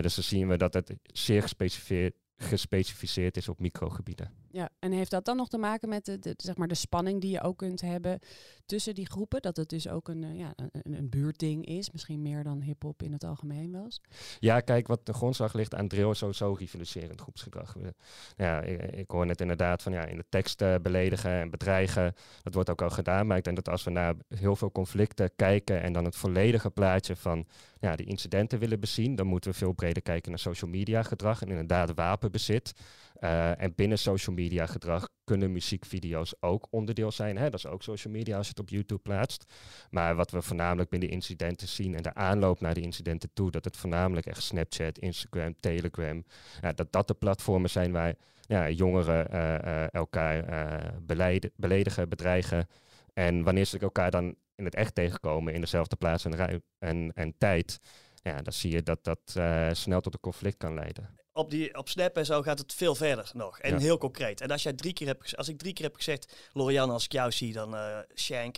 Dus 0.02 0.16
dan 0.16 0.24
zien 0.24 0.48
we 0.48 0.58
dat 0.58 0.74
het 0.74 0.96
zeer 1.04 1.42
gespecificeerd 1.42 2.14
gespecificeerd 2.38 3.38
is 3.38 3.50
op 3.50 3.60
microgebieden. 3.60 4.45
Ja, 4.56 4.70
en 4.80 4.92
heeft 4.92 5.12
dat 5.12 5.26
dan 5.26 5.36
nog 5.38 5.48
te 5.48 5.58
maken 5.58 5.90
met 5.90 6.06
de, 6.06 6.34
zeg 6.38 6.58
maar 6.58 6.68
de 6.68 6.76
spanning 6.76 7.22
die 7.22 7.32
je 7.32 7.42
ook 7.42 7.58
kunt 7.58 7.82
hebben 7.82 8.20
tussen 8.66 8.96
die 8.96 9.10
groepen? 9.10 9.42
Dat 9.42 9.58
het 9.58 9.70
dus 9.70 9.88
ook 9.88 10.08
een, 10.08 10.22
uh, 10.22 10.38
ja, 10.38 10.54
een, 10.56 10.94
een 10.94 11.10
buurtding 11.10 11.66
is, 11.66 11.92
misschien 11.92 12.22
meer 12.22 12.44
dan 12.44 12.62
hip-hop 12.62 13.04
in 13.04 13.12
het 13.12 13.24
algemeen 13.24 13.72
was? 13.72 14.02
Ja, 14.40 14.60
kijk, 14.60 14.88
wat 14.88 15.06
de 15.06 15.14
grondslag 15.14 15.54
ligt 15.54 15.76
aan 15.76 15.88
drill 15.88 16.14
sowieso 16.14 16.54
rivaliserend 16.54 17.22
groepsgedrag. 17.22 17.76
Ja, 18.36 18.62
ik, 18.62 19.10
hoor 19.12 19.26
net 19.26 19.42
inderdaad 19.42 19.82
van 19.82 19.92
ja, 19.92 20.06
in 20.06 20.18
de 20.18 20.26
tekst 20.30 20.62
uh, 20.62 20.76
beledigen 20.82 21.32
en 21.32 21.50
bedreigen. 21.50 22.14
Dat 22.44 22.54
wordt 22.54 22.70
ook 22.70 22.82
al 22.82 22.90
gedaan, 22.90 23.28
maar 23.28 23.38
ik 23.38 23.44
denk 23.44 23.56
dat 23.56 23.70
als 23.70 23.84
we 23.84 23.92
naar 23.92 24.16
heel 24.28 24.56
veel 24.56 24.72
conflicten 24.72 25.32
kijken 25.36 25.82
en 25.82 25.94
dan 25.94 26.06
het 26.06 26.16
volledige 26.16 26.70
plaatje 26.70 27.16
van 27.16 27.48
ja, 27.80 27.96
die 27.96 28.06
incidenten 28.06 28.60
willen 28.60 28.80
bezien, 28.80 29.16
dan 29.16 29.28
moeten 29.28 29.52
we 29.52 29.58
veel 29.58 29.74
breder 29.74 30.04
kijken 30.04 30.30
naar 30.30 30.40
social 30.40 30.70
media 30.72 31.04
gedrag 31.04 31.42
en 31.42 31.50
inderdaad 31.50 31.92
wapenbezit. 31.96 32.74
Uh, 33.20 33.62
en 33.62 33.76
binnen 33.76 33.98
social 33.98 34.36
media 34.36 34.66
gedrag 34.66 35.10
kunnen 35.24 35.52
muziekvideo's 35.52 36.34
ook 36.40 36.68
onderdeel 36.70 37.12
zijn. 37.12 37.38
Hè? 37.38 37.50
Dat 37.50 37.60
is 37.60 37.66
ook 37.66 37.84
social 37.84 38.14
media 38.14 38.38
als 38.38 38.46
je 38.46 38.52
het 38.52 38.62
op 38.62 38.70
YouTube 38.70 39.02
plaatst. 39.02 39.54
Maar 39.90 40.16
wat 40.16 40.32
we 40.32 40.42
voornamelijk 40.42 40.90
binnen 40.90 41.10
incidenten 41.10 41.68
zien 41.68 41.96
en 41.96 42.04
de 42.04 42.14
aanloop 42.14 42.60
naar 42.60 42.74
de 42.74 42.82
incidenten 42.82 43.30
toe, 43.34 43.52
dat 43.52 43.66
het 43.66 43.78
voornamelijk 43.78 44.26
echt 44.26 44.44
Snapchat, 44.44 44.98
Instagram, 44.98 45.56
Telegram, 45.60 46.24
ja, 46.62 46.74
dat 46.74 46.92
dat 46.92 47.08
de 47.08 47.14
platformen 47.14 47.70
zijn 47.70 47.92
waar 47.92 48.16
ja, 48.42 48.70
jongeren 48.70 49.28
uh, 49.34 49.74
uh, 49.74 49.94
elkaar 49.94 50.46
beledigen, 51.56 52.10
bedreigen. 52.10 52.68
En 53.14 53.44
wanneer 53.44 53.66
ze 53.66 53.80
elkaar 53.80 54.12
dan 54.12 54.36
in 54.56 54.66
het 54.66 54.76
echt 54.76 54.96
tegenkomen 54.96 55.54
in 55.54 55.62
dezelfde 55.62 55.96
plaats 55.96 56.26
en, 56.26 56.64
en, 56.80 57.12
en 57.14 57.34
tijd, 57.38 57.80
ja, 58.24 58.42
dan 58.42 58.54
zie 58.54 58.72
je 58.72 58.84
dat 58.84 59.04
dat 59.04 59.40
snel 59.78 60.02
tot 60.02 60.14
een 60.14 60.20
conflict 60.20 60.58
kan 60.58 60.74
leiden 60.74 61.25
op, 61.36 61.50
die, 61.50 61.78
op 61.78 61.90
Snap 61.90 62.18
en 62.18 62.26
zo 62.26 62.42
gaat 62.42 62.60
het 62.60 62.74
veel 62.74 62.96
verder 62.96 63.32
nog. 63.34 63.60
En 63.60 63.72
Ja. 63.72 63.78
heel 63.80 63.98
concreet. 63.98 64.42
En 64.42 64.52
als, 64.52 64.64
jij 64.64 64.74
drie 64.74 64.94
keer 64.94 65.08
hebt, 65.08 65.38
als 65.38 65.48
ik 65.48 65.58
drie 65.58 65.74
keer 65.74 65.86
heb 65.86 65.96
gezegd, 65.96 66.34
Lorian, 66.54 66.90
als 66.90 67.04
ik 67.06 67.12
jou 67.12 67.32
zie, 67.32 67.54
dan 67.54 67.76
eh 67.76 67.98
Shank. 68.16 68.56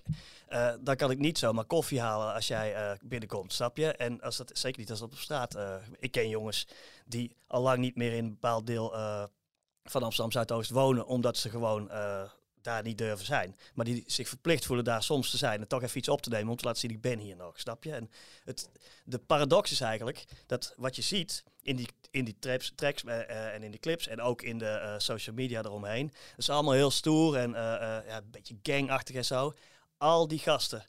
eh, 0.48 0.74
dan 0.80 0.96
kan 0.96 1.12
ik 1.12 1.18
niet 1.18 1.38
zomaar 1.38 1.66
koffie 1.66 2.00
halen 2.02 2.34
als 2.34 2.48
jij 2.48 2.76
eh, 2.76 2.92
binnenkomt, 3.02 3.54
snap 3.54 3.78
je? 3.78 3.92
En 3.92 4.22
als 4.22 4.38
dat, 4.38 4.52
zeker 4.54 4.80
niet 4.80 4.90
als 4.90 5.00
dat 5.00 5.12
op 5.12 5.18
straat. 5.18 5.58
ik 6.00 6.12
ken 6.12 6.30
jongens 6.30 6.68
die 7.06 7.36
al 7.48 7.62
lang 7.62 7.78
niet 7.78 7.96
meer 7.96 8.14
in 8.14 8.24
een 8.24 8.30
bepaald 8.30 8.68
deel 8.68 8.90
van 9.84 10.04
Amsterdam 10.04 10.32
Zuidoost 10.32 10.70
wonen, 10.72 11.06
omdat 11.06 11.38
ze 11.38 11.50
gewoon 11.50 11.92
daar 12.68 12.84
niet 12.84 12.98
durven 12.98 13.26
zijn. 13.26 13.56
Maar 13.74 13.86
die 13.86 14.04
zich 14.06 14.28
verplicht 14.28 14.66
voelen 14.66 14.86
daar 14.86 15.04
soms 15.04 15.30
te 15.30 15.38
zijn 15.38 15.62
en 15.62 15.68
toch 15.68 15.84
even 15.84 15.98
iets 15.98 16.10
op 16.10 16.22
te 16.22 16.30
nemen 16.30 16.50
om 16.50 16.58
te 16.58 16.66
laten 16.66 16.80
zien, 16.80 16.92
ik 16.92 17.02
ben 17.02 17.20
hier 17.20 17.36
nog, 17.36 17.60
snap 17.60 17.84
je? 17.84 17.92
En 17.94 18.10
het, 18.44 18.70
de 19.06 19.20
paradox 19.20 19.72
is 19.72 19.82
eigenlijk 19.82 20.26
dat 20.46 20.74
wat 20.78 20.96
je 20.96 21.02
ziet 21.02 21.44
in 21.62 21.76
die, 21.76 21.88
in 22.12 22.26
die 22.26 22.36
traps, 22.40 22.72
tracks 22.76 23.04
eh, 23.04 23.20
eh, 23.20 23.54
en 23.54 23.64
in 23.64 23.72
die 23.72 23.80
clips 23.80 24.08
en 24.08 24.22
ook 24.22 24.42
in 24.42 24.58
de 24.58 24.70
eh, 24.70 24.94
social 24.98 25.36
media 25.36 25.64
eromheen, 25.64 26.14
is 26.38 26.50
allemaal 26.50 26.74
heel 26.74 26.92
stoer 26.92 27.36
en 27.36 27.52
ja, 27.52 28.18
een 28.18 28.32
beetje 28.32 28.58
gangachtig 28.64 29.16
en 29.16 29.26
zo. 29.26 29.54
Al 29.98 30.28
die 30.28 30.40
gasten 30.40 30.86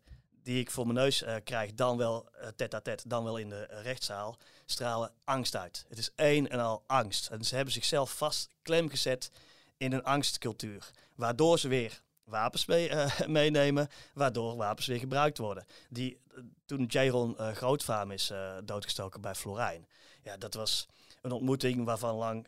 die 0.49 0.61
ik 0.61 0.70
voor 0.70 0.87
mijn 0.87 0.99
neus 0.99 1.23
eh, 1.23 1.35
krijg, 1.44 1.75
dan 1.75 1.97
wel 1.97 2.28
eh 2.32 2.49
tête-à-tête, 2.56 3.08
dan 3.08 3.25
wel 3.25 3.37
in 3.37 3.49
de 3.49 3.66
rechtszaal, 3.82 4.38
stralen 4.66 5.12
angst 5.25 5.56
uit. 5.56 5.85
Het 5.88 5.99
is 5.99 6.11
één 6.14 6.50
en 6.50 6.61
al 6.61 6.82
angst. 6.87 7.28
En 7.28 7.44
ze 7.44 7.54
hebben 7.54 7.75
zichzelf 7.75 8.11
vast 8.16 8.50
klem 8.62 8.88
gezet 8.88 9.30
in 9.78 9.92
een 9.92 10.04
angstcultuur, 10.04 10.90
waardoor 11.14 11.58
ze 11.58 11.68
weer 11.68 12.02
wapens 12.25 12.66
mee, 12.66 12.88
eh, 12.88 13.26
meenemen, 13.38 13.88
waardoor 14.14 14.56
wapens 14.56 14.87
weer 14.87 14.99
gebruikt 14.99 15.38
worden. 15.38 15.66
Die, 15.88 16.18
eh, 16.30 16.42
toen 16.66 16.85
Jaron 16.88 17.38
eh 17.38 17.50
Grootvaam 17.50 18.11
is 18.11 18.32
doodgestoken 18.64 19.20
bij 19.20 19.35
Florijn, 19.35 19.88
ja, 20.23 20.37
dat 20.37 20.54
was 20.54 20.87
een 21.23 21.32
ontmoeting 21.32 21.85
waarvan 21.85 22.14
lang 22.14 22.47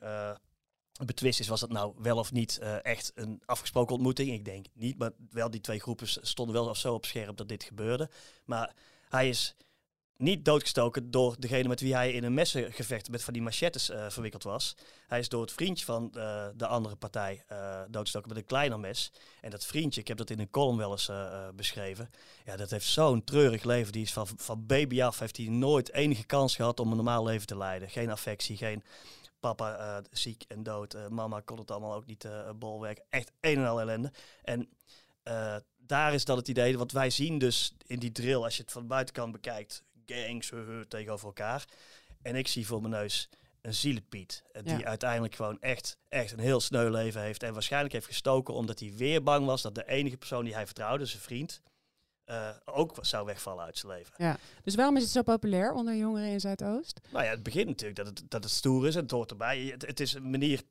betwist 1.05 1.41
is, 1.41 1.49
was 1.49 1.61
dat 1.61 1.71
nou 1.71 1.95
wel 1.99 2.19
of 2.19 2.33
niet 2.33 2.59
echt 2.83 3.13
een 3.15 3.43
afgesproken 3.45 3.95
ontmoeting? 3.95 4.31
Ik 4.33 4.45
denk 4.45 4.67
niet, 4.73 4.99
maar 4.99 5.11
wel 5.31 5.51
die 5.51 5.61
twee 5.61 5.81
groepen 5.81 6.09
stonden 6.09 6.55
wel 6.55 6.69
of 6.69 6.77
zo 6.77 6.95
op 6.95 7.07
scherp 7.07 7.37
dat 7.37 7.49
dit 7.49 7.65
gebeurde. 7.65 8.11
Maar 8.45 8.75
hij 9.09 9.29
is 9.29 9.57
niet 10.21 10.45
doodgestoken 10.45 11.11
door 11.11 11.37
degene 11.39 11.69
met 11.69 11.81
wie 11.81 11.95
hij 11.95 12.13
in 12.13 12.25
een 12.25 12.35
messengevecht 12.35 13.11
met 13.11 13.25
van 13.25 13.33
die 13.33 13.43
machettes 13.43 13.91
eh, 13.91 14.11
verwikkeld 14.11 14.43
was. 14.43 14.77
Hij 15.07 15.19
is 15.19 15.29
door 15.29 15.41
het 15.41 15.53
vriendje 15.53 15.85
van 15.85 16.11
eh, 16.15 16.47
de 16.55 16.67
andere 16.67 16.97
partij 16.97 17.45
eh, 17.47 17.81
doodgestoken 17.89 18.29
met 18.29 18.37
een 18.37 18.45
kleiner 18.45 18.81
mes. 18.81 19.13
En 19.41 19.51
dat 19.51 19.67
vriendje, 19.67 20.01
ik 20.01 20.09
heb 20.09 20.17
dat 20.17 20.31
in 20.31 20.39
een 20.39 20.51
column 20.51 20.77
wel 20.77 20.91
eens 20.91 21.11
beschreven. 21.55 22.11
Ja, 22.45 22.57
dat 22.57 22.71
heeft 22.71 22.87
zo'n 22.87 23.25
treurig 23.25 23.65
leven. 23.65 23.93
Die 23.93 24.03
is 24.03 24.13
van, 24.13 24.27
van 24.37 24.67
baby 24.67 25.03
af, 25.03 25.19
heeft 25.19 25.37
hij 25.37 25.47
nooit 25.47 25.93
enige 25.93 26.25
kans 26.25 26.57
gehad 26.57 26.81
om 26.81 26.91
een 26.91 26.97
normaal 26.97 27.25
leven 27.25 27.47
te 27.47 27.57
leiden. 27.57 27.91
Geen 27.91 28.11
affectie, 28.11 28.57
geen 28.57 28.83
papa 29.41 30.03
ziek 30.11 30.45
en 30.49 30.63
dood. 30.63 30.97
mama 31.11 31.41
kon 31.41 31.59
het 31.59 31.71
allemaal 31.71 31.95
ook 31.95 32.07
niet 32.07 32.29
bolwerken. 32.59 33.05
Echt 33.09 33.33
een 33.41 33.57
en 33.57 33.67
al 33.67 33.81
ellende. 33.81 34.13
En 34.43 34.69
daar 35.91 36.15
is 36.15 36.25
dat 36.25 36.37
het 36.37 36.49
idee, 36.49 36.79
want 36.79 36.93
wij 36.93 37.11
zien 37.11 37.39
dus 37.39 37.75
in 37.87 37.99
die 37.99 38.13
drill, 38.13 38.43
als 38.43 38.57
je 38.57 38.63
het 38.63 38.73
van 38.73 38.83
de 38.83 38.89
buitenkant 38.89 39.33
bekijkt, 39.33 39.83
gangs 40.15 40.53
tegenover 40.89 41.27
elkaar. 41.27 41.65
En 42.23 42.35
ik 42.37 42.49
zie 42.49 42.67
voor 42.67 42.81
mijn 42.81 42.93
neus 42.93 43.29
een 43.61 43.75
zielepiet. 43.75 44.43
eh, 44.53 44.63
Die 44.63 44.79
Ja. 44.79 44.85
uiteindelijk 44.85 45.35
gewoon 45.35 45.61
echt, 45.61 45.97
echt 46.09 46.33
een 46.33 46.39
heel 46.39 46.61
sneu 46.61 46.91
leven 46.91 47.21
heeft. 47.21 47.43
En 47.43 47.53
waarschijnlijk 47.53 47.93
heeft 47.93 48.07
gestoken 48.07 48.55
omdat 48.55 48.79
hij 48.81 48.93
weer 48.97 49.23
bang 49.23 49.47
was 49.47 49.63
dat 49.63 49.75
de 49.75 49.89
enige 49.89 50.17
persoon 50.17 50.45
die 50.45 50.55
hij 50.55 50.67
vertrouwde, 50.67 51.07
zijn 51.07 51.23
vriend, 51.23 51.63
eh, 52.25 52.49
ook 52.65 52.97
zou 53.01 53.27
wegvallen 53.27 53.65
uit 53.65 53.79
zijn 53.79 53.93
leven. 53.93 54.39
Dus 54.63 54.75
waarom 54.75 54.97
is 54.97 55.03
het 55.03 55.13
zo 55.13 55.23
populair 55.23 55.73
onder 55.73 55.97
jongeren 55.97 56.29
in 56.29 56.41
Zuidoost? 56.41 57.01
Nou 57.11 57.25
ja, 57.25 57.31
het 57.31 57.43
begint 57.43 57.67
natuurlijk 57.67 57.97
dat 57.97 58.07
het, 58.07 58.23
dat 58.29 58.45
het 58.45 58.53
stoer 58.53 58.87
is 58.87 58.95
en 58.95 59.03
het 59.03 59.11
hoort 59.11 59.31
erbij. 59.31 59.61
Het, 59.61 59.87
het 59.87 60.01
is 60.01 60.13
een 60.15 60.31
manier 60.31 60.63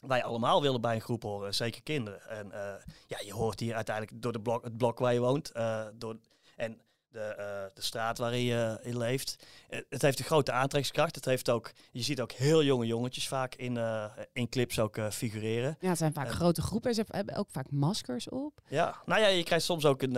wij 0.00 0.24
allemaal 0.24 0.62
willen 0.62 0.80
bij 0.80 0.94
een 0.94 1.00
groep 1.00 1.22
horen, 1.22 1.54
zeker 1.54 1.82
kinderen. 1.82 2.28
En 2.28 2.52
eh, 2.52 2.74
ja, 3.06 3.18
je 3.24 3.32
hoort 3.32 3.60
hier 3.60 3.74
uiteindelijk 3.74 4.22
door 4.22 4.32
de 4.32 4.40
blok, 4.40 4.64
het 4.64 4.76
blok 4.76 4.98
waar 4.98 5.12
je 5.12 5.20
woont 5.20 5.52
door, 5.94 6.16
en 6.56 6.80
de, 7.16 7.22
eh, 7.22 7.74
de 7.74 7.82
straat 7.82 8.18
waarin 8.18 8.44
je 8.44 8.78
in 8.82 8.98
leeft. 8.98 9.36
Eh, 9.68 9.80
het 9.88 10.02
heeft 10.02 10.18
een 10.18 10.24
grote 10.24 10.52
aantrekkingskracht. 10.52 11.14
Het 11.14 11.24
heeft 11.24 11.50
ook, 11.50 11.72
je 11.90 12.02
ziet 12.02 12.20
ook 12.20 12.32
heel 12.32 12.62
jonge 12.62 12.86
jongetjes 12.86 13.28
vaak 13.28 13.54
in, 13.54 13.76
eh, 13.76 14.04
in 14.32 14.48
clips 14.48 14.78
ook 14.78 14.98
figureren. 15.10 15.76
Ja, 15.80 15.88
het 15.88 15.98
zijn 15.98 16.12
vaak 16.12 16.30
grote 16.30 16.62
groepen. 16.62 16.94
Ze 16.94 17.04
hebben 17.08 17.36
ook 17.36 17.48
vaak 17.50 17.70
maskers 17.70 18.28
op. 18.28 18.60
Ja, 18.68 19.02
nou 19.04 19.20
ja, 19.20 19.26
je 19.26 19.42
krijgt 19.42 19.64
soms 19.64 19.84
ook 19.84 20.02
een, 20.02 20.14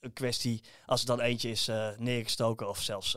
een 0.00 0.12
kwestie 0.12 0.60
als 0.86 1.00
er 1.00 1.06
dan 1.06 1.20
eentje 1.20 1.50
is 1.50 1.70
neergestoken 1.96 2.68
of 2.68 2.80
zelfs 2.80 3.16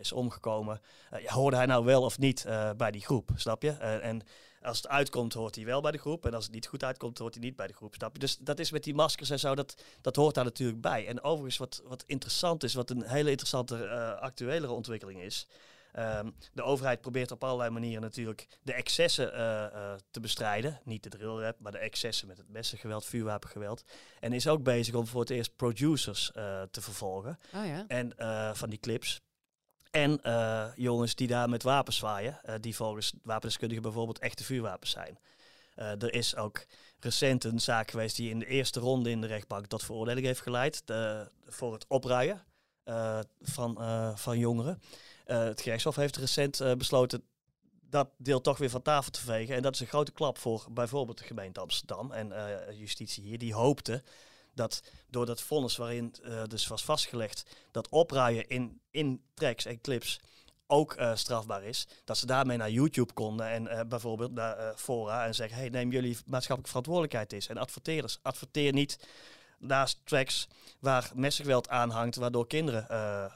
is 0.00 0.12
omgekomen. 0.12 0.80
Hoorde 1.24 1.56
hij 1.56 1.66
nou 1.66 1.84
wel 1.84 2.02
of 2.02 2.18
niet 2.18 2.44
bij 2.76 2.90
die 2.90 3.04
groep, 3.04 3.30
snap 3.34 3.62
je? 3.62 3.70
En 3.70 4.22
als 4.66 4.76
het 4.76 4.88
uitkomt, 4.88 5.32
hoort 5.32 5.54
hij 5.54 5.64
wel 5.64 5.80
bij 5.80 5.92
de 5.92 5.98
groep. 5.98 6.26
En 6.26 6.34
als 6.34 6.44
het 6.44 6.54
niet 6.54 6.66
goed 6.66 6.84
uitkomt, 6.84 7.18
hoort 7.18 7.34
hij 7.34 7.42
niet 7.42 7.56
bij 7.56 7.66
de 7.66 7.74
groep, 7.74 7.94
snap 7.94 8.12
je? 8.12 8.18
Dus 8.18 8.36
dat 8.36 8.58
is 8.58 8.70
met 8.70 8.84
die 8.84 8.94
maskers 8.94 9.30
en 9.30 9.38
zo, 9.38 9.54
dat, 9.54 9.82
dat 10.00 10.16
hoort 10.16 10.34
daar 10.34 10.44
natuurlijk 10.44 10.80
bij. 10.80 11.06
En 11.06 11.22
overigens, 11.22 11.56
wat, 11.56 11.82
wat 11.84 12.04
interessant 12.06 12.62
is, 12.62 12.74
wat 12.74 12.90
een 12.90 13.02
hele 13.02 13.30
interessante 13.30 13.84
uh, 13.84 14.20
actuelere 14.20 14.72
ontwikkeling 14.72 15.20
is... 15.20 15.46
Um, 15.98 16.34
de 16.52 16.62
overheid 16.62 17.00
probeert 17.00 17.30
op 17.30 17.44
allerlei 17.44 17.70
manieren 17.70 18.02
natuurlijk 18.02 18.48
de 18.62 18.72
excessen 18.72 19.32
uh, 19.32 19.38
uh, 19.38 19.92
te 20.10 20.20
bestrijden. 20.20 20.80
Niet 20.84 21.02
de 21.02 21.08
drillrap, 21.08 21.60
maar 21.60 21.72
de 21.72 21.78
excessen 21.78 22.28
met 22.28 22.36
het 22.36 22.48
messengeweld, 22.48 23.04
vuurwapengeweld. 23.04 23.84
En 24.20 24.32
is 24.32 24.48
ook 24.48 24.62
bezig 24.62 24.94
om 24.94 25.06
voor 25.06 25.20
het 25.20 25.30
eerst 25.30 25.56
producers 25.56 26.32
uh, 26.36 26.62
te 26.70 26.80
vervolgen. 26.80 27.38
Oh 27.54 27.66
ja. 27.66 27.84
En 27.88 28.12
van 28.56 28.70
die 28.70 28.78
clips. 28.78 29.20
En 29.96 30.20
jongens 30.74 31.14
die 31.14 31.26
daar 31.26 31.48
met 31.48 31.62
wapens 31.62 31.96
zwaaien, 31.96 32.40
die 32.60 32.76
volgens 32.76 33.12
wapendeskundigen 33.22 33.82
bijvoorbeeld 33.82 34.18
echte 34.18 34.44
vuurwapens 34.44 34.90
zijn. 34.90 35.18
Uh, 35.76 36.02
er 36.02 36.14
is 36.14 36.36
ook 36.36 36.64
recent 37.00 37.44
een 37.44 37.60
zaak 37.60 37.90
geweest 37.90 38.16
die 38.16 38.30
in 38.30 38.38
de 38.38 38.46
eerste 38.46 38.80
ronde 38.80 39.10
in 39.10 39.20
de 39.20 39.26
rechtbank 39.26 39.66
tot 39.66 39.84
veroordeling 39.84 40.26
heeft 40.26 40.40
geleid. 40.40 40.82
Voor 41.46 41.72
het 41.72 41.84
opruien 41.88 42.44
van, 43.40 43.78
van 44.18 44.38
jongeren. 44.38 44.80
Het 45.24 45.60
gerechtshof 45.60 45.96
heeft 45.96 46.16
recent 46.16 46.78
besloten 46.78 47.22
dat 47.90 48.08
deel 48.18 48.40
toch 48.40 48.58
weer 48.58 48.70
van 48.70 48.82
tafel 48.82 49.10
te 49.10 49.20
vegen. 49.20 49.54
En 49.54 49.62
dat 49.62 49.74
is 49.74 49.80
een 49.80 49.86
grote 49.86 50.12
klap 50.12 50.38
voor 50.38 50.66
bijvoorbeeld 50.70 51.18
de 51.18 51.24
gemeente 51.24 51.60
Amsterdam 51.60 52.12
en 52.12 52.32
justitie 52.78 53.22
hier. 53.22 53.38
Die 53.38 53.54
hoopte 53.54 54.02
dat 54.56 54.82
door 55.10 55.26
dat 55.26 55.40
vonnis 55.40 55.76
waarin 55.76 56.14
dus 56.48 56.66
was 56.66 56.84
vastgelegd 56.84 57.46
dat 57.70 57.88
opruien 57.88 58.48
in, 58.48 58.80
in 58.90 59.22
tracks 59.34 59.64
en 59.64 59.80
clips 59.80 60.20
ook 60.66 60.96
uh, 60.98 61.14
strafbaar 61.14 61.62
is, 61.62 61.88
dat 62.04 62.18
ze 62.18 62.26
daarmee 62.26 62.56
naar 62.56 62.70
YouTube 62.70 63.12
konden 63.12 63.46
en 63.46 63.64
uh, 63.64 63.80
bijvoorbeeld 63.88 64.32
naar 64.32 64.74
fora 64.76 65.26
en 65.26 65.34
zeggen, 65.34 65.58
hey, 65.58 65.68
neem 65.68 65.90
jullie 65.90 66.18
maatschappelijke 66.26 66.68
verantwoordelijkheid 66.68 67.32
is. 67.32 67.48
En 67.48 67.56
adverteerders, 67.56 68.18
adverteer 68.22 68.72
niet 68.72 68.98
naast 69.58 70.00
tracks 70.04 70.48
waar 70.80 71.10
messengeweld 71.14 71.68
aanhangt, 71.68 72.16
waardoor 72.16 72.46
kinderen 72.46 72.86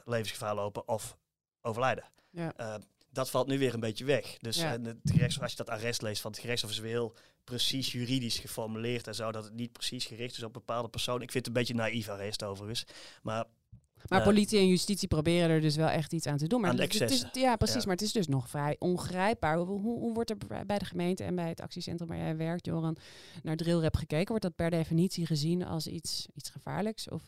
levensgevaar 0.05 0.55
lopen 0.55 0.89
of 0.89 1.17
overlijden. 1.63 2.05
Ja. 2.31 2.81
Dat 3.13 3.31
valt 3.31 3.47
nu 3.47 3.59
weer 3.59 3.75
een 3.75 3.81
beetje 3.81 4.05
weg. 4.05 4.37
Dus 4.39 4.57
Ja. 4.57 4.79
het 4.83 4.97
gerechtshof, 5.05 5.43
als 5.43 5.51
je 5.53 5.57
dat 5.59 5.71
arrest 5.71 6.03
leest 6.03 6.21
van 6.21 6.31
het 6.31 6.41
gerechtshof, 6.41 6.71
is 6.71 6.79
weer 6.79 6.91
heel 6.91 7.15
precies 7.45 7.93
juridisch 7.93 8.39
geformuleerd 8.39 9.07
en 9.07 9.15
zo, 9.15 9.33
dat 9.33 9.45
het 9.45 9.55
niet 9.55 9.73
precies 9.73 10.05
gericht 10.07 10.37
is 10.37 10.43
op 10.43 10.53
bepaalde 10.53 10.89
personen. 10.89 11.23
Ik 11.23 11.31
vind 11.31 11.47
het 11.47 11.55
een 11.57 11.61
beetje 11.61 11.75
naïef 11.83 12.09
arrest 12.09 12.43
overigens. 12.45 12.85
Maar 13.23 13.45
Maar 14.09 14.19
Eh, 14.19 14.25
politie 14.27 14.59
en 14.59 14.69
justitie 14.69 15.09
proberen 15.09 15.51
er 15.51 15.61
dus 15.61 15.77
wel 15.77 15.89
echt 15.89 16.13
iets 16.13 16.27
aan 16.27 16.37
te 16.37 16.47
doen. 16.47 16.61
Maar 16.61 16.71
Aan 16.71 16.77
de 16.77 16.83
het, 16.83 16.93
het 16.99 17.11
is, 17.11 17.25
ja, 17.33 17.57
precies. 17.57 17.77
Ja. 17.77 17.83
Maar 17.87 17.97
het 17.97 18.05
is 18.05 18.13
dus 18.13 18.27
nog 18.27 18.49
vrij 18.49 18.77
ongrijpbaar. 18.79 19.57
Hoe, 19.59 19.81
hoe, 19.81 19.99
hoe 19.99 20.15
wordt 20.15 20.31
er 20.31 20.37
bij 20.67 20.79
de 20.79 20.85
gemeente 20.85 21.25
en 21.25 21.35
bij 21.35 21.49
het 21.49 21.61
actiecentrum 21.61 22.09
waar 22.09 22.19
jij 22.19 22.37
werkt, 22.37 22.67
Joran, 22.67 22.97
naar 23.43 23.57
drillrap 23.57 23.97
gekeken? 23.97 24.27
Wordt 24.29 24.43
dat 24.43 24.55
per 24.57 24.71
definitie 24.71 25.27
gezien 25.27 25.65
als 25.65 25.87
iets, 25.87 26.27
iets 26.35 26.51
gevaarlijks? 26.51 27.09
Of, 27.09 27.23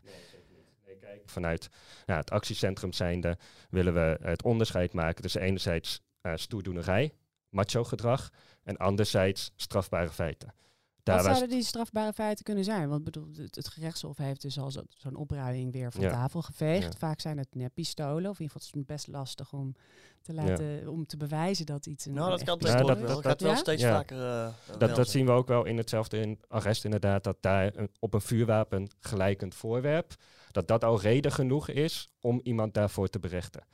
Vanuit 1.24 1.68
ja, 2.06 2.16
het 2.16 2.30
actiecentrum 2.30 2.92
zijnde 2.92 3.38
willen 3.70 3.94
we 3.94 4.18
het 4.22 4.42
onderscheid 4.42 4.92
maken 4.92 5.22
tussen 5.22 5.40
enerzijds 5.40 6.00
eh 6.20 6.32
stoerdoenerij, 6.36 7.12
macho 7.48 7.84
gedrag 7.84 8.30
en 8.62 8.76
anderzijds 8.76 9.52
strafbare 9.56 10.10
feiten. 10.10 10.54
Wat 11.02 11.24
zouden 11.24 11.48
die 11.48 11.62
strafbare 11.62 12.12
feiten 12.12 12.44
kunnen 12.44 12.64
zijn? 12.64 12.88
Want 12.88 13.04
bedoel, 13.04 13.28
het, 13.36 13.54
het 13.54 13.68
gerechtshof 13.68 14.16
heeft 14.16 14.42
dus 14.42 14.58
al 14.58 14.70
zo- 14.70 14.82
zo'n 14.88 15.14
opruiming 15.16 15.72
weer 15.72 15.92
van 15.92 16.00
Ja. 16.00 16.10
tafel 16.10 16.42
geveegd. 16.42 16.92
Ja. 16.92 16.98
Vaak 16.98 17.20
zijn 17.20 17.38
het 17.38 17.48
neppistolen. 17.54 18.30
Of 18.30 18.38
in 18.38 18.42
ieder 18.44 18.60
geval 18.60 18.60
is 18.60 18.72
het 18.74 18.86
best 18.86 19.06
lastig 19.06 19.52
om 19.52 19.74
te, 20.22 20.32
laten, 20.34 20.88
om 20.88 21.06
te 21.06 21.16
bewijzen 21.16 21.66
dat 21.66 21.86
iets 21.86 22.06
een 22.06 22.12
nou, 22.12 22.30
dat 22.30 22.42
kan 22.42 22.58
pistool 22.58 22.76
tegenwoordig 22.78 23.06
dat- 23.14 23.22
wel. 23.22 23.22
dat- 23.22 23.30
gaat 23.32 23.40
wel 23.40 23.56
steeds 23.56 23.82
Ja. 23.82 23.96
vaker. 23.96 24.16
eh, 24.16 24.22
wel 24.66 24.78
Dat, 24.78 24.96
dat 24.96 25.06
zo. 25.06 25.12
zien 25.12 25.26
we 25.26 25.32
ook 25.32 25.46
wel 25.48 25.64
in 25.64 25.76
hetzelfde 25.76 26.18
in 26.20 26.38
arrest 26.48 26.84
inderdaad, 26.84 27.24
dat 27.24 27.36
daar 27.40 27.76
een- 27.76 27.90
op 27.98 28.14
een 28.14 28.20
vuurwapen 28.20 28.88
gelijkend 29.00 29.54
voorwerp, 29.54 30.14
dat 30.50 30.68
dat 30.68 30.84
al 30.84 31.00
reden 31.00 31.32
genoeg 31.32 31.68
is 31.68 32.08
om 32.20 32.40
iemand 32.42 32.74
daarvoor 32.74 33.08
te 33.08 33.18
berechten. 33.18 33.64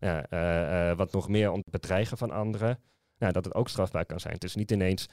Ja, 0.00 0.26
eh, 0.26 0.90
eh, 0.90 0.96
wat 0.96 1.12
nog 1.12 1.28
meer 1.28 1.50
om 1.50 1.56
het 1.58 1.70
bedreigen 1.70 2.18
van 2.18 2.30
anderen, 2.30 2.80
ja, 3.16 3.32
dat 3.32 3.44
het 3.44 3.54
ook 3.54 3.68
strafbaar 3.68 4.06
kan 4.06 4.20
zijn. 4.20 4.34
Het 4.34 4.44
is 4.44 4.54
niet 4.54 4.70
ineens 4.70 5.06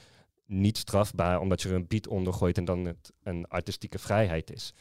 niet 0.46 0.78
strafbaar 0.78 1.40
omdat 1.40 1.62
je 1.62 1.68
er 1.68 1.74
een 1.74 1.86
bied 1.86 2.06
onder 2.08 2.32
gooit 2.32 2.58
en 2.58 2.64
dan 2.64 2.84
het 2.84 3.12
een 3.22 3.48
artistieke 3.48 3.98
vrijheid 3.98 4.52
is. 4.52 4.72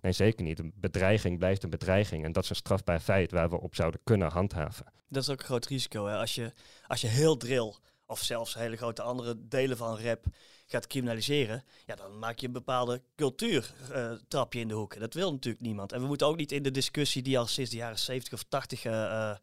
Nee, 0.00 0.12
zeker 0.12 0.44
niet. 0.44 0.58
Een 0.58 0.72
bedreiging 0.76 1.38
blijft 1.38 1.62
een 1.62 1.70
bedreiging 1.70 2.24
en 2.24 2.32
dat 2.32 2.42
is 2.42 2.50
een 2.50 2.56
strafbaar 2.56 3.00
feit 3.00 3.30
waar 3.30 3.50
we 3.50 3.60
op 3.60 3.74
zouden 3.74 4.00
kunnen 4.04 4.30
handhaven. 4.30 4.86
Dat 5.08 5.22
is 5.22 5.28
ook 5.28 5.38
een 5.38 5.44
groot 5.44 5.66
risico. 5.66 6.06
Hè? 6.06 6.16
Als, 6.16 6.34
je, 6.34 6.52
als 6.86 7.00
je 7.00 7.06
heel 7.06 7.36
drill 7.36 7.74
of 8.06 8.20
zelfs 8.20 8.54
hele 8.54 8.76
grote 8.76 9.02
andere 9.02 9.36
delen 9.48 9.76
van 9.76 10.00
rap 10.00 10.24
gaat 10.66 10.86
criminaliseren, 10.86 11.64
ja, 11.86 11.94
dan 11.94 12.18
maak 12.18 12.38
je 12.38 12.46
een 12.46 12.52
bepaalde 12.52 13.02
cultuurtrapje 13.16 14.60
in 14.60 14.68
de 14.68 14.74
hoek. 14.74 14.98
Dat 14.98 15.14
wil 15.14 15.32
natuurlijk 15.32 15.64
niemand. 15.64 15.92
En 15.92 16.00
we 16.00 16.06
moeten 16.06 16.26
ook 16.26 16.36
niet 16.36 16.52
in 16.52 16.62
de 16.62 16.70
discussie 16.70 17.22
die 17.22 17.38
al 17.38 17.46
sinds 17.46 17.70
de 17.70 17.76
jaren 17.76 17.98
70 17.98 18.32
of 18.32 18.42
80 18.48 18.84
uh, 18.84 18.92
uh, 18.92 19.34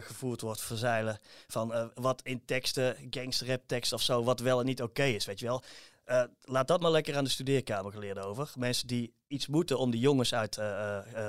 gevoerd 0.00 0.40
wordt, 0.40 0.60
verzeilen. 0.60 1.20
Van 1.46 1.72
uh, 1.72 1.84
wat 1.94 2.22
in 2.22 2.44
teksten, 2.44 2.96
gangsterrap 3.10 3.62
tekst 3.66 3.92
of 3.92 4.02
zo, 4.02 4.24
wat 4.24 4.40
wel 4.40 4.60
en 4.60 4.66
niet 4.66 4.82
oké 4.82 5.04
is, 5.04 5.24
weet 5.24 5.40
je 5.40 5.46
wel. 5.46 5.62
Uh, 6.06 6.22
laat 6.40 6.68
dat 6.68 6.80
maar 6.80 6.90
lekker 6.90 7.16
aan 7.16 7.24
de 7.24 7.30
studeerkamer 7.30 7.92
geleerd 7.92 8.18
over. 8.18 8.52
Mensen 8.58 8.86
die 8.86 9.14
iets 9.26 9.46
moeten 9.46 9.78
om 9.78 9.90
die 9.90 10.00
jongens 10.00 10.34
uit 10.34 10.58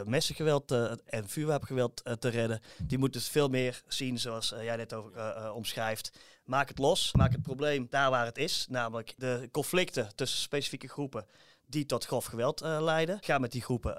messengeweld 0.04 0.72
en 1.06 1.30
vuurwapengeweld 1.30 2.04
te 2.20 2.30
redden, 2.30 2.62
die 2.84 2.98
moeten 2.98 3.22
het 3.22 3.30
veel 3.30 3.50
meer 3.50 3.82
zien 3.88 4.20
zoals 4.20 4.50
jij 4.50 4.76
net 4.76 4.94
over 4.94 5.52
omschrijft. 5.54 6.12
Maak 6.44 6.68
het 6.68 6.78
los, 6.78 7.14
maak 7.14 7.32
het 7.32 7.42
probleem 7.42 7.88
daar 7.90 8.10
waar 8.10 8.26
het 8.26 8.38
is, 8.38 8.66
namelijk 8.70 9.14
de 9.18 9.50
conflicten 9.52 10.16
tussen 10.16 10.40
specifieke 10.40 10.88
groepen 10.88 11.26
die 11.66 11.86
tot 11.86 12.06
grof 12.06 12.26
geweld 12.26 12.60
leiden. 12.60 13.18
Ga 13.22 13.38
met 13.38 13.52
die 13.52 13.62
groepen 13.62 13.98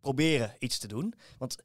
proberen 0.00 0.54
iets 0.58 0.78
te 0.78 0.88
doen. 0.88 1.14
Want 1.38 1.56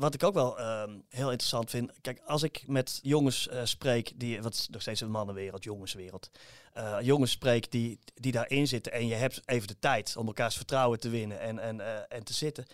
wat 0.00 0.14
ik 0.14 0.22
ook 0.22 0.34
wel 0.34 0.58
ehm, 0.58 0.98
heel 1.08 1.30
interessant 1.30 1.70
vind. 1.70 1.92
Kijk, 2.00 2.20
als 2.26 2.42
ik 2.42 2.64
met 2.66 2.98
jongens 3.02 3.48
uh, 3.52 3.60
spreek, 3.64 4.12
die, 4.16 4.42
wat 4.42 4.54
is 4.54 4.68
nog 4.70 4.80
steeds 4.80 5.00
een 5.00 5.10
mannenwereld, 5.10 5.64
jongenswereld. 5.64 6.30
Uh, 6.76 6.96
jongens 7.00 7.30
spreek 7.30 7.70
die, 7.70 7.98
die 8.14 8.32
daarin 8.32 8.66
zitten 8.66 8.92
en 8.92 9.06
je 9.06 9.14
hebt 9.14 9.40
even 9.44 9.68
de 9.68 9.78
tijd 9.78 10.16
om 10.16 10.26
elkaars 10.26 10.56
vertrouwen 10.56 11.00
te 11.00 11.08
winnen 11.08 11.40
en, 11.40 11.58
en, 11.58 11.76
uh, 11.76 11.86
en 12.08 12.24
te 12.24 12.32
zitten. 12.32 12.66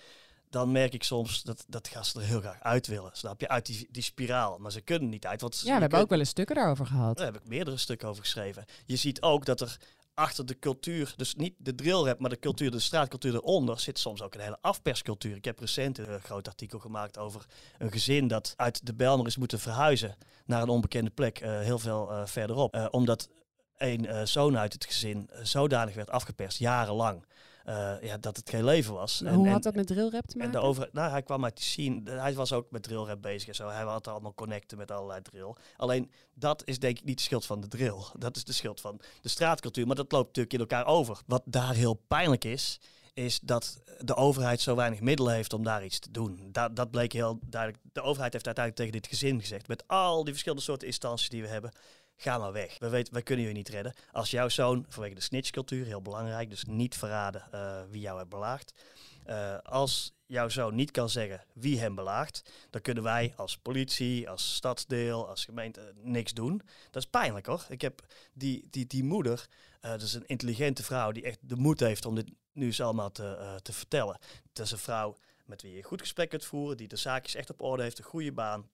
Dan 0.50 0.72
merk 0.72 0.94
ik 0.94 1.02
soms 1.02 1.42
dat, 1.42 1.64
dat 1.68 1.88
gasten 1.88 2.20
er 2.20 2.26
heel 2.26 2.40
graag 2.40 2.62
uit 2.62 2.86
willen. 2.86 3.10
Snap 3.12 3.40
je? 3.40 3.48
Uit 3.48 3.66
die, 3.66 3.88
die 3.90 4.02
spiraal. 4.02 4.58
Maar 4.58 4.72
ze 4.72 4.80
kunnen 4.80 5.08
niet 5.08 5.26
uit. 5.26 5.40
Want 5.40 5.60
ja, 5.60 5.74
we 5.74 5.80
hebben 5.80 5.98
ook 5.98 6.08
wel 6.08 6.18
eens 6.18 6.28
stukken 6.28 6.54
daarover 6.54 6.86
gehad. 6.86 7.16
Daar 7.16 7.26
heb 7.26 7.36
ik 7.36 7.48
meerdere 7.48 7.76
stukken 7.76 8.08
over 8.08 8.22
geschreven. 8.22 8.64
Je 8.84 8.96
ziet 8.96 9.22
ook 9.22 9.44
dat 9.44 9.60
er 9.60 9.78
achter 10.16 10.46
de 10.46 10.58
cultuur, 10.58 11.14
dus 11.16 11.34
niet 11.34 11.54
de 11.58 11.74
drillrap, 11.74 12.18
maar 12.18 12.30
de 12.30 12.38
cultuur, 12.38 12.70
de 12.70 12.78
straatcultuur 12.78 13.34
eronder, 13.34 13.80
zit 13.80 13.98
soms 13.98 14.22
ook 14.22 14.34
een 14.34 14.40
hele 14.40 14.58
afperscultuur. 14.60 15.36
Ik 15.36 15.44
heb 15.44 15.58
recent 15.58 15.98
een 15.98 16.20
groot 16.20 16.48
artikel 16.48 16.78
gemaakt 16.78 17.18
over 17.18 17.46
een 17.78 17.92
gezin 17.92 18.28
dat 18.28 18.54
uit 18.56 18.86
de 18.86 18.94
Belmer 18.94 19.26
is 19.26 19.36
moeten 19.36 19.60
verhuizen 19.60 20.16
naar 20.44 20.62
een 20.62 20.68
onbekende 20.68 21.10
plek, 21.10 21.40
uh, 21.40 21.60
heel 21.60 21.78
veel 21.78 22.10
uh, 22.10 22.26
verderop. 22.26 22.88
Omdat 22.90 23.28
een 23.76 24.28
zoon 24.28 24.58
uit 24.58 24.72
het 24.72 24.84
gezin 24.84 25.30
zodanig 25.42 25.94
werd 25.94 26.10
afgeperst, 26.10 26.58
jarenlang. 26.58 27.26
Uh, 27.68 27.94
ja, 28.00 28.16
dat 28.16 28.36
het 28.36 28.50
geen 28.50 28.64
leven 28.64 28.94
was. 28.94 29.22
En, 29.22 29.34
Hoe 29.34 29.48
had 29.48 29.62
dat 29.62 29.74
met 29.74 29.86
drillrap 29.86 30.26
te 30.26 30.36
maken? 30.36 30.54
En 30.54 30.60
de 30.60 30.66
over, 30.66 30.88
nou, 30.92 31.10
hij 31.10 31.22
kwam 31.22 31.44
uit 31.44 31.56
die 31.56 31.64
scene. 31.64 32.10
Hij 32.10 32.34
was 32.34 32.52
ook 32.52 32.70
met 32.70 32.82
drillrap 32.82 33.22
bezig 33.22 33.48
en 33.48 33.54
zo. 33.54 33.68
Hij 33.68 33.82
had 33.82 34.08
allemaal 34.08 34.34
connecten 34.34 34.78
met 34.78 34.90
allerlei 34.90 35.22
drill. 35.22 35.54
Alleen 35.76 36.10
dat 36.34 36.62
is 36.64 36.78
denk 36.78 36.98
ik 36.98 37.04
niet 37.04 37.16
de 37.16 37.22
schuld 37.22 37.46
van 37.46 37.60
de 37.60 37.68
drill. 37.68 38.04
Dat 38.18 38.36
is 38.36 38.44
de 38.44 38.52
schuld 38.52 38.80
van 38.80 39.00
de 39.20 39.28
straatcultuur. 39.28 39.86
Maar 39.86 39.96
dat 39.96 40.12
loopt 40.12 40.26
natuurlijk 40.26 40.54
in 40.54 40.60
elkaar 40.60 40.86
over. 40.86 41.20
Wat 41.26 41.42
daar 41.44 41.74
heel 41.74 41.94
pijnlijk 42.08 42.44
is, 42.44 42.80
is 43.14 43.40
dat 43.40 43.82
de 43.98 44.14
overheid 44.14 44.60
zo 44.60 44.74
weinig 44.74 45.00
middelen 45.00 45.34
heeft 45.34 45.52
om 45.52 45.62
daar 45.62 45.84
iets 45.84 45.98
te 45.98 46.10
doen. 46.10 46.48
Dat, 46.52 46.76
dat 46.76 46.90
bleek 46.90 47.12
heel 47.12 47.38
duidelijk. 47.42 47.82
De 47.92 48.02
overheid 48.02 48.32
heeft 48.32 48.46
uiteindelijk 48.46 48.86
tegen 48.86 49.02
dit 49.02 49.18
gezin 49.18 49.40
gezegd. 49.40 49.68
Met 49.68 49.84
al 49.86 50.24
die 50.24 50.32
verschillende 50.32 50.64
soorten 50.64 50.86
instanties 50.86 51.28
die 51.28 51.42
we 51.42 51.48
hebben 51.48 51.72
ga 52.16 52.38
maar 52.38 52.52
weg. 52.52 52.78
We 52.78 52.88
weten, 52.88 53.12
wij 53.12 53.22
kunnen 53.22 53.46
je 53.46 53.52
niet 53.52 53.68
redden. 53.68 53.94
Als 54.12 54.30
jouw 54.30 54.48
zoon, 54.48 54.84
vanwege 54.88 55.14
de 55.14 55.20
snitchcultuur, 55.20 55.86
heel 55.86 56.02
belangrijk, 56.02 56.50
dus 56.50 56.64
niet 56.64 56.96
verraden 56.96 57.48
uh, 57.54 57.82
wie 57.90 58.00
jou 58.00 58.18
heeft 58.18 58.28
belaagd. 58.28 58.72
Uh, 59.26 59.58
als 59.58 60.14
jouw 60.26 60.48
zoon 60.48 60.74
niet 60.74 60.90
kan 60.90 61.10
zeggen 61.10 61.44
wie 61.52 61.80
hem 61.80 61.94
belaagt, 61.94 62.52
dan 62.70 62.80
kunnen 62.80 63.02
wij 63.02 63.32
als 63.36 63.58
politie, 63.58 64.30
als 64.30 64.54
stadsdeel, 64.54 65.28
als 65.28 65.44
gemeente 65.44 65.92
niks 66.02 66.32
doen. 66.32 66.62
Dat 66.90 67.02
is 67.02 67.10
pijnlijk 67.10 67.46
hoor. 67.46 67.66
Ik 67.68 67.80
heb 67.80 68.02
die, 68.32 68.68
die, 68.70 68.86
die 68.86 69.04
moeder, 69.04 69.48
uh, 69.82 69.90
dat 69.90 70.02
is 70.02 70.14
een 70.14 70.26
intelligente 70.26 70.82
vrouw 70.82 71.12
die 71.12 71.22
echt 71.22 71.38
de 71.40 71.56
moed 71.56 71.80
heeft 71.80 72.06
om 72.06 72.14
dit 72.14 72.30
nu 72.52 72.66
eens 72.66 72.80
allemaal 72.80 73.12
te, 73.12 73.58
te 73.62 73.72
vertellen. 73.72 74.18
Dat 74.52 74.66
is 74.66 74.72
een 74.72 74.78
vrouw 74.78 75.16
met 75.44 75.62
wie 75.62 75.74
je 75.74 75.82
goed 75.82 76.00
gesprek 76.00 76.28
kunt 76.28 76.44
voeren, 76.44 76.76
die 76.76 76.88
de 76.88 76.96
zaakjes 76.96 77.34
echt 77.34 77.50
op 77.50 77.62
orde 77.62 77.82
heeft, 77.82 77.98
een 77.98 78.04
goede 78.04 78.32
baan. 78.32 78.68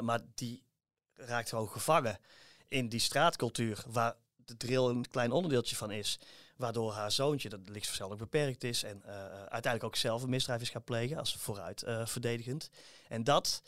maar 0.00 0.20
die 0.34 0.62
raakt 1.14 1.48
gewoon 1.48 1.68
gevangen 1.68 2.18
in 2.72 2.88
die 2.88 3.00
straatcultuur, 3.00 3.84
waar 3.88 4.14
de 4.36 4.56
drill 4.56 4.84
een 4.84 5.08
klein 5.08 5.32
onderdeeltje 5.32 5.76
van 5.76 5.90
is, 5.90 6.18
waardoor 6.56 6.92
haar 6.92 7.12
zoontje, 7.12 7.48
dat 7.48 7.60
lichtverstandelijk 7.68 8.30
beperkt 8.30 8.64
is 8.64 8.82
en 8.82 9.02
uh, 9.06 9.12
uiteindelijk 9.32 9.84
ook 9.84 9.96
zelf 9.96 10.22
een 10.22 10.30
misdrijf 10.30 10.60
is 10.60 10.70
gaan 10.70 10.84
plegen 10.84 11.18
als 11.18 11.36
vooruit 11.36 11.82
uh, 11.82 12.06
verdedigend. 12.06 12.70
En 13.08 13.24
dat, 13.24 13.62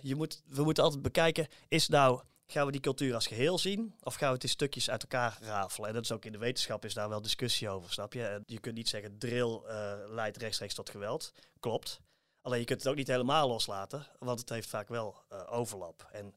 je 0.00 0.14
moet, 0.14 0.42
we 0.46 0.62
moeten 0.62 0.84
altijd 0.84 1.02
bekijken, 1.02 1.46
is 1.68 1.88
nou, 1.88 2.22
gaan 2.46 2.66
we 2.66 2.72
die 2.72 2.80
cultuur 2.80 3.14
als 3.14 3.26
geheel 3.26 3.58
zien 3.58 3.94
of 4.02 4.14
gaan 4.14 4.28
we 4.28 4.34
het 4.34 4.42
in 4.42 4.48
stukjes 4.48 4.90
uit 4.90 5.02
elkaar 5.02 5.38
rafelen? 5.40 5.88
En 5.88 5.94
dat 5.94 6.04
is 6.04 6.12
ook 6.12 6.24
in 6.24 6.32
de 6.32 6.38
wetenschap 6.38 6.84
is 6.84 6.94
daar 6.94 7.08
wel 7.08 7.22
discussie 7.22 7.68
over, 7.68 7.92
snap 7.92 8.12
je? 8.12 8.42
Je 8.46 8.60
kunt 8.60 8.74
niet 8.74 8.88
zeggen 8.88 9.18
drill 9.18 9.60
leidt 10.08 10.36
rechtstreeks 10.36 10.74
tot 10.74 10.90
geweld, 10.90 11.32
klopt. 11.60 12.00
Alleen 12.42 12.58
je 12.58 12.64
kunt 12.64 12.82
het 12.82 12.90
ook 12.90 12.96
niet 12.96 13.06
helemaal 13.06 13.48
loslaten, 13.48 14.06
want 14.18 14.40
het 14.40 14.48
heeft 14.48 14.68
vaak 14.68 14.88
wel 14.88 15.22
overlap. 15.48 16.08
En 16.12 16.34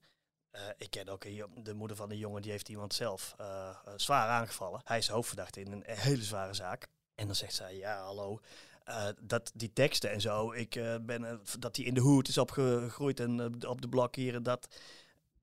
uh, 0.56 0.62
ik 0.78 0.90
ken 0.90 1.10
ook 1.10 1.26
de 1.66 1.74
moeder 1.74 1.98
van 1.98 2.10
de 2.10 2.18
jongen, 2.18 2.42
die 2.42 2.52
heeft 2.52 2.70
iemand 2.70 2.94
zelf 2.94 3.36
uh, 3.42 3.78
zwaar 3.96 4.30
aangevallen. 4.30 4.82
Hij 4.84 4.98
is 4.98 5.08
hoofdverdachte 5.08 5.60
in 5.60 5.72
een 5.72 5.84
hele 5.86 6.24
zware 6.24 6.54
zaak. 6.54 6.88
En 7.16 7.26
dan 7.26 7.36
zegt 7.36 7.54
zij, 7.54 7.76
ja 7.78 8.04
hallo, 8.04 8.40
uh, 8.90 9.08
dat 9.22 9.52
die 9.54 9.74
teksten 9.74 10.12
en 10.12 10.22
zo, 10.22 10.52
ik 10.52 10.82
ben, 11.02 11.42
dat 11.60 11.76
hij 11.76 11.86
in 11.86 11.94
de 11.94 12.02
hoed 12.02 12.28
is 12.28 12.38
opgegroeid 12.38 13.20
en 13.20 13.68
op 13.68 13.82
de 13.82 13.90
blok 13.90 14.16
hier 14.16 14.36
en 14.36 14.44
dat. 14.44 14.68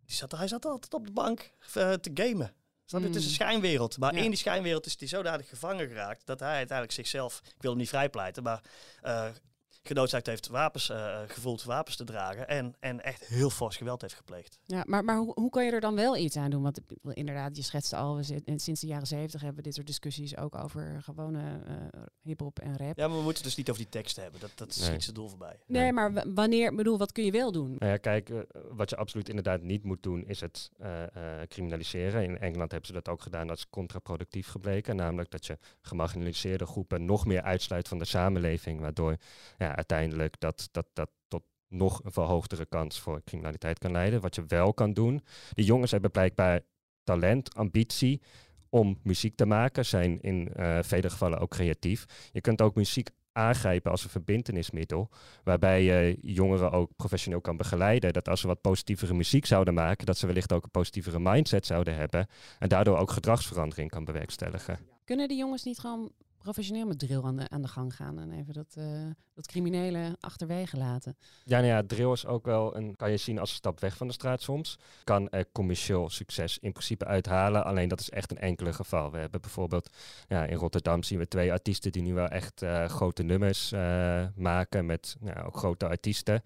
Die 0.06 0.16
zat, 0.16 0.32
hij 0.32 0.48
zat 0.48 0.64
altijd 0.64 0.94
op 0.94 1.06
de 1.06 1.12
bank 1.12 1.52
te 1.72 2.10
gamen. 2.14 2.54
Je? 2.84 2.96
Het 2.96 3.04
is 3.04 3.14
een 3.16 3.22
hmm. 3.22 3.30
schijnwereld. 3.30 3.98
Maar 3.98 4.14
ja. 4.14 4.20
in 4.20 4.30
die 4.30 4.38
schijnwereld 4.38 4.86
is 4.86 4.96
hij 4.98 5.08
zodanig 5.08 5.48
gevangen 5.48 5.88
geraakt 5.88 6.26
dat 6.26 6.40
hij 6.40 6.56
uiteindelijk 6.56 6.92
zichzelf, 6.92 7.40
ik 7.44 7.62
wil 7.62 7.70
hem 7.70 7.80
niet 7.80 7.88
vrijpleiten, 7.88 8.42
maar 8.42 8.62
genoodzaakt 9.82 10.26
heeft 10.26 10.48
wapens 10.48 10.90
uh, 10.90 11.18
gevoeld 11.26 11.62
wapens 11.62 11.96
te 11.96 12.04
dragen 12.04 12.48
en, 12.48 12.74
en 12.80 13.04
echt 13.04 13.26
heel 13.26 13.50
fors 13.50 13.76
geweld 13.76 14.00
heeft 14.00 14.14
gepleegd. 14.14 14.58
Ja, 14.66 14.82
maar, 14.86 15.04
maar 15.04 15.16
hoe, 15.16 15.32
hoe 15.34 15.50
kan 15.50 15.64
je 15.64 15.72
er 15.72 15.80
dan 15.80 15.94
wel 15.94 16.16
iets 16.16 16.36
aan 16.36 16.50
doen? 16.50 16.62
Want 16.62 16.80
inderdaad, 17.12 17.56
je 17.56 17.62
schetste 17.62 17.96
al, 17.96 18.16
we 18.16 18.22
zit, 18.22 18.42
sinds 18.56 18.80
de 18.80 18.86
jaren 18.86 19.06
zeventig 19.06 19.40
hebben 19.40 19.58
we 19.58 19.62
dit 19.62 19.74
soort 19.74 19.86
discussies 19.86 20.36
ook 20.36 20.54
over 20.54 21.02
gewone 21.02 21.60
uh, 21.68 22.02
hip-hop 22.20 22.58
en 22.58 22.76
rap. 22.76 22.98
Ja, 22.98 23.08
maar 23.08 23.16
we 23.16 23.22
moeten 23.22 23.42
dus 23.42 23.56
niet 23.56 23.70
over 23.70 23.82
die 23.82 23.90
teksten 23.90 24.22
hebben. 24.22 24.40
Dat, 24.40 24.50
dat 24.54 24.74
schiet 24.74 25.06
nee. 25.06 25.12
doel 25.12 25.28
voorbij. 25.28 25.60
Nee, 25.66 25.82
nee. 25.82 25.92
maar 25.92 26.24
wanneer, 26.34 26.74
bedoel, 26.74 26.98
wat 26.98 27.12
kun 27.12 27.24
je 27.24 27.30
wel 27.30 27.52
doen? 27.52 27.76
Nou 27.78 27.92
ja, 27.92 27.96
kijk, 27.96 28.28
uh, 28.28 28.40
wat 28.70 28.90
je 28.90 28.96
absoluut 28.96 29.28
inderdaad 29.28 29.62
niet 29.62 29.84
moet 29.84 30.02
doen, 30.02 30.24
is 30.26 30.40
het 30.40 30.70
criminaliseren. 31.48 32.22
In 32.22 32.38
Engeland 32.38 32.70
hebben 32.70 32.88
ze 32.88 32.92
dat 32.92 33.08
ook 33.08 33.22
gedaan, 33.22 33.46
dat 33.46 33.56
is 33.56 33.70
contraproductief 33.70 34.48
gebleken. 34.48 34.96
Namelijk 34.96 35.30
dat 35.30 35.46
je 35.46 35.58
gemarginaliseerde 35.80 36.66
groepen 36.66 37.04
nog 37.04 37.26
meer 37.26 37.42
uitsluit 37.42 37.88
van 37.88 37.98
de 37.98 38.04
samenleving, 38.04 38.80
waardoor 38.80 39.16
ja, 39.58 39.69
uiteindelijk 39.76 40.40
dat, 40.40 40.68
dat, 40.72 40.86
dat 40.92 41.10
tot 41.28 41.42
nog 41.68 42.04
een 42.04 42.12
verhoogdere 42.12 42.66
kans 42.66 43.00
voor 43.00 43.22
criminaliteit 43.24 43.78
kan 43.78 43.92
leiden. 43.92 44.20
Wat 44.20 44.34
je 44.34 44.44
wel 44.46 44.74
kan 44.74 44.92
doen, 44.92 45.20
die 45.52 45.64
jongens 45.64 45.90
hebben 45.90 46.10
blijkbaar 46.10 46.60
talent, 47.04 47.54
ambitie 47.54 48.22
om 48.68 48.98
muziek 49.02 49.36
te 49.36 49.46
maken, 49.46 49.86
zijn 49.86 50.20
in 50.20 50.52
uh, 50.56 50.78
vele 50.82 51.10
gevallen 51.10 51.38
ook 51.38 51.50
creatief. 51.50 52.04
Je 52.32 52.40
kunt 52.40 52.62
ook 52.62 52.74
muziek 52.74 53.10
aangrijpen 53.32 53.90
als 53.90 54.04
een 54.04 54.10
verbindenismiddel, 54.10 55.10
waarbij 55.44 55.82
je 55.82 56.18
jongeren 56.20 56.70
ook 56.70 56.90
professioneel 56.96 57.40
kan 57.40 57.56
begeleiden. 57.56 58.12
Dat 58.12 58.28
als 58.28 58.40
ze 58.40 58.46
wat 58.46 58.60
positievere 58.60 59.14
muziek 59.14 59.46
zouden 59.46 59.74
maken, 59.74 60.06
dat 60.06 60.18
ze 60.18 60.26
wellicht 60.26 60.52
ook 60.52 60.64
een 60.64 60.70
positievere 60.70 61.18
mindset 61.18 61.66
zouden 61.66 61.94
hebben 61.94 62.26
en 62.58 62.68
daardoor 62.68 62.96
ook 62.96 63.10
gedragsverandering 63.10 63.90
kan 63.90 64.04
bewerkstelligen. 64.04 64.78
Kunnen 65.04 65.28
die 65.28 65.38
jongens 65.38 65.64
niet 65.64 65.78
gewoon 65.78 66.12
professioneel 66.42 66.86
met 66.86 66.98
drill 66.98 67.22
aan 67.22 67.62
de, 67.62 67.68
gang 67.68 67.96
gaan 67.96 68.18
en 68.18 68.32
even 68.32 68.54
dat, 68.54 68.74
uh, 68.78 69.10
dat 69.34 69.46
criminele 69.46 70.16
achterwege 70.20 70.76
laten. 70.76 71.16
Ja, 71.44 71.58
nou 71.58 71.70
ja, 71.70 71.82
drill 71.86 72.12
is 72.12 72.26
ook 72.26 72.44
wel 72.44 72.76
een, 72.76 72.96
kan 72.96 73.10
je 73.10 73.16
zien 73.16 73.38
als 73.38 73.50
een 73.50 73.56
stap 73.56 73.80
weg 73.80 73.96
van 73.96 74.06
de 74.06 74.12
straat 74.12 74.42
soms. 74.42 74.78
Kan 75.04 75.28
er 75.28 75.52
commercieel 75.52 76.08
succes 76.08 76.58
in 76.58 76.72
principe 76.72 77.04
uithalen, 77.04 77.64
alleen 77.64 77.88
dat 77.88 78.00
is 78.00 78.10
echt 78.10 78.30
een 78.30 78.38
enkele 78.38 78.72
geval. 78.72 79.10
We 79.10 79.18
hebben 79.18 79.40
bijvoorbeeld 79.40 79.90
ja, 80.28 80.44
in 80.44 80.56
Rotterdam 80.56 81.02
zien 81.02 81.18
we 81.18 81.28
twee 81.28 81.52
artiesten 81.52 81.92
die 81.92 82.02
nu 82.02 82.14
wel 82.14 82.28
echt 82.28 82.62
uh, 82.62 82.84
grote 82.84 83.22
nummers 83.22 83.72
uh, 83.72 84.24
maken 84.34 84.86
met 84.86 85.16
ja, 85.20 85.42
ook 85.42 85.56
grote 85.56 85.88
artiesten. 85.88 86.42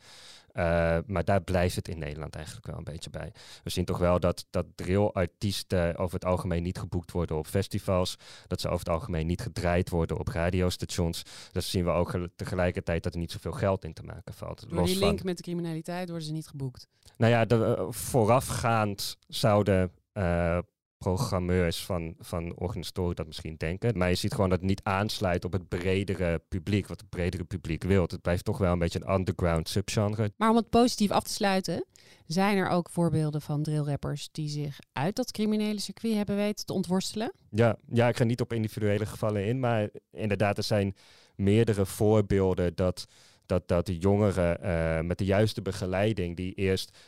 Uh, 0.55 0.99
maar 1.07 1.25
daar 1.25 1.43
blijft 1.43 1.77
het 1.77 1.89
in 1.89 1.99
Nederland 1.99 2.35
eigenlijk 2.35 2.67
wel 2.67 2.77
een 2.77 2.85
beetje 2.85 3.11
bij. 3.11 3.33
We 3.63 3.71
zien 3.71 3.85
toch 3.85 3.99
wel 3.99 4.21
dat, 4.21 4.47
dat 4.51 4.67
drill-artiesten 4.75 5.97
over 5.97 6.15
het 6.15 6.25
algemeen 6.25 6.63
niet 6.63 6.79
geboekt 6.79 7.11
worden 7.11 7.37
op 7.37 7.47
festivals. 7.47 8.17
Dat 8.47 8.61
ze 8.61 8.67
over 8.69 8.79
het 8.79 8.95
algemeen 8.95 9.27
niet 9.27 9.41
gedraaid 9.41 9.91
worden 9.91 10.19
op 10.19 10.29
radiostations. 10.29 11.23
Dus 11.53 11.71
zien 11.71 11.85
we 11.85 11.91
ook 11.91 12.19
tegelijkertijd 12.37 13.03
dat 13.03 13.15
er 13.15 13.21
niet 13.21 13.33
zoveel 13.33 13.53
geld 13.53 13.85
in 13.85 13.93
te 13.93 14.03
maken 14.03 14.35
valt. 14.35 14.71
Door 14.71 14.85
die 14.85 14.99
link 14.99 15.23
met 15.23 15.37
de 15.37 15.43
criminaliteit 15.43 16.09
worden 16.09 16.27
ze 16.27 16.33
niet 16.33 16.47
geboekt? 16.47 16.89
Nou 17.17 17.33
ja, 17.33 17.45
de, 17.45 17.77
uh, 17.79 17.87
voorafgaand 17.91 19.17
zouden 19.29 19.93
uh, 20.15 20.59
programmeurs 21.05 21.85
van, 21.85 22.15
van 22.19 22.57
organisatoren 22.57 23.17
dat 23.17 23.27
misschien 23.27 23.55
denken. 23.57 23.99
Maar 23.99 24.09
je 24.09 24.15
ziet 24.15 24.35
gewoon 24.35 24.51
dat 24.51 24.59
het 24.59 24.69
niet 24.69 24.83
aansluit 24.83 25.45
op 25.45 25.53
het 25.53 25.69
bredere 25.69 26.43
publiek, 26.49 26.87
wat 26.87 27.01
het 27.01 27.09
bredere 27.09 27.45
publiek 27.45 27.83
wil. 27.83 28.03
Het 28.03 28.23
blijft 28.23 28.45
toch 28.45 28.59
wel 28.59 28.73
een 28.73 28.79
beetje 28.79 29.01
een 29.05 29.15
underground 29.15 29.69
subgenre. 29.69 30.33
Maar 30.37 30.51
om 30.51 30.57
het 30.57 30.71
positief 30.71 31.11
af 31.11 31.23
te 31.23 31.33
sluiten, 31.33 31.85
zijn 32.27 32.57
er 32.57 32.69
ook 32.69 32.91
voorbeelden 32.91 33.41
van 33.41 33.63
drillrappers 33.63 34.29
die 34.33 34.49
zich 34.49 34.79
uit 34.93 35.17
dat 35.17 35.31
criminele 35.31 35.81
circuit 35.81 36.15
hebben 36.15 36.37
weten 36.37 36.67
te 36.67 36.73
ontworstelen? 36.73 37.33
Ja, 37.51 37.77
ja, 37.93 38.09
ik 38.09 38.17
ga 38.17 38.25
niet 38.25 38.41
op 38.41 38.53
individuele 38.53 39.07
gevallen 39.07 39.47
in, 39.47 39.61
maar 39.61 39.89
inderdaad, 40.11 40.57
er 40.57 40.63
zijn 40.63 40.95
meerdere 41.37 41.87
voorbeelden 41.87 42.75
dat, 42.75 43.07
dat, 43.47 43.69
dat 43.69 43.87
de 43.87 43.99
jongeren 43.99 44.59
uh, 44.63 45.01
met 45.07 45.19
de 45.19 45.25
juiste 45.25 45.63
begeleiding, 45.63 46.37
die 46.37 46.55
eerst 46.55 46.99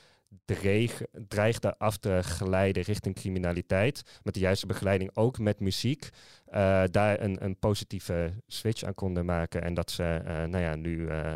dreig, 0.44 1.03
dreigde 1.29 1.79
af 1.79 1.96
te 1.96 2.18
glijden 2.22 2.83
richting 2.83 3.14
criminaliteit, 3.14 4.20
met 4.22 4.35
de 4.35 4.40
juiste 4.40 4.66
begeleiding 4.66 5.11
ook 5.14 5.38
met 5.38 5.61
muziek, 5.61 6.09
uh, 6.49 6.83
daar 6.91 7.21
een, 7.21 7.45
een 7.45 7.59
positieve 7.59 8.33
switch 8.47 8.83
aan 8.83 8.95
konden 8.95 9.25
maken. 9.25 9.63
En 9.63 9.75
dat 9.75 9.91
ze 9.91 10.21
uh, 10.27 10.45
nou 10.45 10.59
ja, 10.59 10.75
nu 10.75 10.97
uh, 10.97 11.33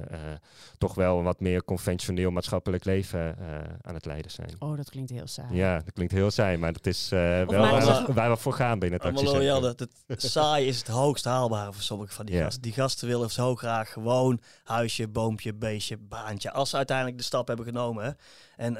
toch 0.78 0.94
wel 0.94 1.18
een 1.18 1.24
wat 1.24 1.40
meer 1.40 1.64
conventioneel 1.64 2.30
maatschappelijk 2.30 2.84
leven 2.84 3.36
aan 3.82 3.94
het 3.94 4.04
leiden 4.04 4.30
zijn. 4.30 4.50
Oh, 4.58 4.76
dat 4.76 4.90
klinkt 4.90 5.10
heel 5.10 5.26
saai. 5.26 5.54
Ja, 5.54 5.78
dat 5.78 5.92
klinkt 5.92 6.12
heel 6.12 6.30
saai, 6.30 6.56
maar 6.56 6.72
dat 6.72 6.86
is 6.86 7.08
wel 7.08 7.46
waar 7.46 8.06
we, 8.06 8.12
waar 8.12 8.30
we, 8.30 8.36
voor 8.36 8.52
gaan 8.52 8.78
binnen 8.78 8.98
het 8.98 9.08
actiecentrum. 9.08 9.60
dat 9.60 9.88
het 10.06 10.22
saai 10.32 10.66
is 10.66 10.78
het 10.78 10.88
hoogst 10.88 11.24
haalbare 11.24 11.72
voor 11.72 11.82
sommige 11.82 12.12
van 12.12 12.24
die 12.26 12.34
yeah. 12.34 12.46
gasten. 12.46 12.62
Die 12.62 12.72
gasten 12.72 13.08
willen 13.08 13.30
zo 13.30 13.54
graag 13.56 13.92
gewoon 13.92 14.40
huisje, 14.64 15.08
boompje, 15.08 15.54
beestje, 15.54 15.96
baantje. 15.96 16.50
Als 16.50 16.70
ze 16.70 16.76
uiteindelijk 16.76 17.18
de 17.18 17.24
stap 17.24 17.46
hebben 17.46 17.66
genomen. 17.66 18.16
En 18.56 18.76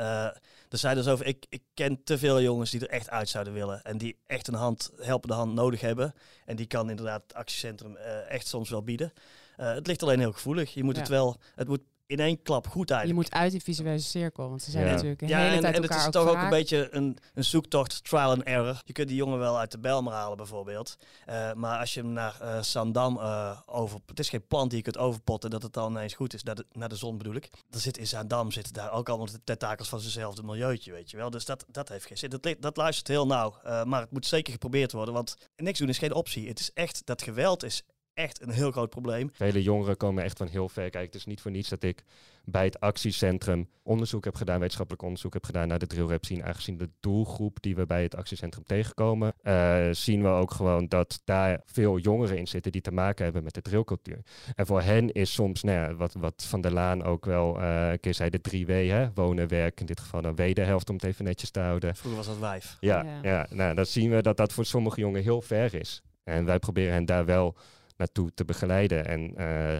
er 0.71 0.79
zijn 0.79 0.97
dus 0.97 1.07
over, 1.09 1.27
ik, 1.27 1.47
ik 1.49 1.63
ken 1.75 2.05
te 2.05 2.19
veel 2.19 2.41
jongens 2.41 2.71
die 2.71 2.81
er 2.81 2.89
echt 2.89 3.11
uit 3.11 3.29
zouden 3.29 3.53
willen. 3.53 3.83
En 3.83 3.99
die 3.99 4.19
echt 4.27 4.49
een 4.49 4.55
hand, 4.55 4.91
helpende 4.97 5.35
hand 5.35 5.55
nodig 5.55 5.81
hebben. 5.81 6.15
En 6.45 6.57
die 6.57 6.67
kan 6.67 6.91
inderdaad 6.91 7.23
het 7.23 7.35
actiecentrum 7.35 7.97
uh, 7.97 8.31
echt 8.31 8.47
soms 8.47 8.71
wel 8.71 8.83
bieden. 8.83 9.13
Uh, 9.59 9.75
het 9.75 9.87
ligt 9.87 10.03
alleen 10.03 10.19
heel 10.19 10.33
gevoelig. 10.33 10.75
Je 10.75 10.85
moet 10.85 10.95
ja. 10.95 11.01
het 11.01 11.11
wel, 11.11 11.37
het 11.55 11.69
moet 11.69 11.83
in 12.11 12.21
één 12.21 12.43
klap 12.43 12.67
goed 12.67 12.91
eigenlijk. 12.91 13.23
Je 13.23 13.33
moet 13.33 13.43
uit 13.43 13.53
die 13.53 13.63
visuele 13.63 13.99
cirkel, 13.99 14.49
want 14.49 14.63
ze 14.63 14.71
zijn 14.71 14.87
ja. 14.87 14.93
natuurlijk 14.93 15.23
een 15.23 15.29
ja, 15.29 15.39
hele 15.39 15.55
en, 15.55 15.61
tijd 15.61 15.75
en 15.75 15.83
elkaar 15.83 15.99
het 15.99 16.07
is 16.07 16.21
toch 16.21 16.29
ook 16.29 16.43
een 16.43 16.49
beetje 16.49 16.89
een, 16.91 17.19
een 17.35 17.45
zoektocht, 17.45 18.05
trial 18.05 18.31
and 18.31 18.43
error. 18.43 18.83
Je 18.85 18.93
kunt 18.93 19.09
die 19.09 19.17
jongen 19.17 19.39
wel 19.39 19.59
uit 19.59 19.71
de 19.71 19.79
Belmer 19.79 20.13
halen 20.13 20.37
bijvoorbeeld. 20.37 20.97
Uh, 21.29 21.53
maar 21.53 21.79
als 21.79 21.95
je 21.95 22.01
hem 22.01 22.13
naar 22.13 22.37
uh, 22.43 22.63
Zandam 22.63 23.17
uh, 23.17 23.59
over... 23.67 24.01
Het 24.07 24.19
is 24.19 24.29
geen 24.29 24.47
plant 24.47 24.69
die 24.69 24.79
je 24.79 24.85
kunt 24.85 24.99
overpotten 24.99 25.51
dat 25.51 25.63
het 25.63 25.73
dan 25.73 25.91
ineens 25.91 26.15
goed 26.15 26.35
is. 26.35 26.43
Naar 26.43 26.55
de, 26.55 26.67
naar 26.73 26.89
de 26.89 26.97
zon 26.97 27.19
bedoel 27.19 27.35
ik. 27.35 27.51
Er 27.71 27.81
zit 27.81 27.99
in 27.99 28.07
Zandam 28.07 28.53
zitten 28.53 28.73
daar 28.73 28.93
ook 28.93 29.09
allemaal 29.09 29.27
de 29.27 29.41
tentakels 29.45 29.89
van 29.89 30.01
zijnzelfde 30.01 30.43
milieuutje, 30.43 30.93
weet 30.93 31.11
je 31.11 31.17
wel. 31.17 31.31
Dus 31.31 31.45
dat, 31.45 31.65
dat 31.69 31.89
heeft 31.89 32.07
geen 32.07 32.19
zin. 32.19 32.31
Dat, 32.31 32.55
dat 32.61 32.77
luistert 32.77 33.09
heel 33.09 33.27
nauw. 33.27 33.55
maar 33.85 34.01
het 34.01 34.11
moet 34.11 34.27
zeker 34.27 34.53
geprobeerd 34.53 34.93
worden, 34.93 35.15
want 35.15 35.37
niks 35.57 35.79
doen 35.79 35.89
is 35.89 35.99
geen 35.99 36.15
optie. 36.15 36.49
Het 36.49 36.61
is 36.61 36.73
echt, 36.73 37.03
dat 37.05 37.23
geweld 37.23 37.63
is 37.63 37.85
echt 38.21 38.43
een 38.43 38.51
heel 38.51 38.71
groot 38.71 38.91
probleem. 38.91 39.31
Vele 39.33 39.63
jongeren 39.63 39.97
komen 39.97 40.25
echt 40.25 40.39
van 40.39 40.47
heel 40.47 40.69
ver. 40.69 40.91
Kijk, 40.91 41.07
het 41.07 41.15
is 41.15 41.27
niet 41.27 41.41
voor 41.41 41.51
niets 41.51 41.69
dat 41.69 41.83
ik 41.83 42.05
bij 42.45 42.65
het 42.65 42.81
actiecentrum 42.81 43.69
onderzoek 43.83 44.25
heb 44.25 44.35
gedaan, 44.35 44.59
wetenschappelijk 44.59 45.03
onderzoek 45.03 45.33
heb 45.33 45.45
gedaan 45.45 45.69
naar 45.69 45.79
de 45.79 45.87
drillrap 45.87 46.25
zien. 46.25 46.45
Aangezien 46.45 46.77
de 46.77 46.91
doelgroep 47.01 47.63
die 47.63 47.75
we 47.75 47.87
bij 47.87 48.03
het 48.03 48.17
actiecentrum 48.17 48.65
tegenkomen, 48.65 49.35
uh, 49.43 49.89
zien 49.91 50.23
we 50.23 50.29
ook 50.29 50.51
gewoon 50.51 50.89
dat 50.89 51.21
daar 51.25 51.61
veel 51.67 51.99
jongeren 51.99 52.39
in 52.39 52.49
zitten 52.49 52.73
die 52.73 52.81
te 52.81 52.93
maken 52.93 53.25
hebben 53.25 53.43
met 53.45 53.55
de 53.55 53.63
drillcultuur. 53.63 54.19
En 54.55 54.67
voor 54.67 54.83
hen 54.83 55.13
is 55.13 55.33
soms, 55.33 55.63
nou 55.63 55.79
ja, 55.79 55.95
wat, 55.95 56.15
wat 56.19 56.45
Van 56.49 56.61
der 56.61 56.73
Laan 56.73 57.03
ook 57.03 57.25
wel 57.25 57.61
uh, 57.61 57.91
een 57.91 58.01
keer 58.01 58.15
zei, 58.15 58.31
de 58.31 58.41
drie 58.41 58.67
W, 58.67 58.71
hè? 58.71 59.09
wonen, 59.15 59.49
werk, 59.49 59.81
in 59.81 59.87
dit 59.87 60.01
geval 60.01 60.23
dan 60.23 60.35
wederhelft 60.35 60.89
om 60.89 60.95
het 60.95 61.05
even 61.05 61.25
netjes 61.25 61.51
te 61.51 61.61
houden. 61.61 61.97
Vroeger 61.97 62.19
was 62.19 62.29
dat 62.29 62.39
wijf. 62.39 62.77
Ja, 62.81 63.03
ja. 63.03 63.19
ja 63.23 63.47
nou, 63.51 63.75
dan 63.75 63.87
zien 63.87 64.11
we 64.11 64.23
dat 64.23 64.37
dat 64.37 64.53
voor 64.53 64.65
sommige 64.65 65.01
jongeren 65.01 65.23
heel 65.23 65.43
ver 65.43 65.75
is. 65.75 66.03
En 66.25 66.45
wij 66.45 66.59
proberen 66.59 66.93
hen 66.93 67.05
daar 67.05 67.25
wel 67.25 67.57
naartoe 68.01 68.35
te 68.35 68.45
begeleiden. 68.45 69.07
En 69.07 69.21
uh, 69.21 69.37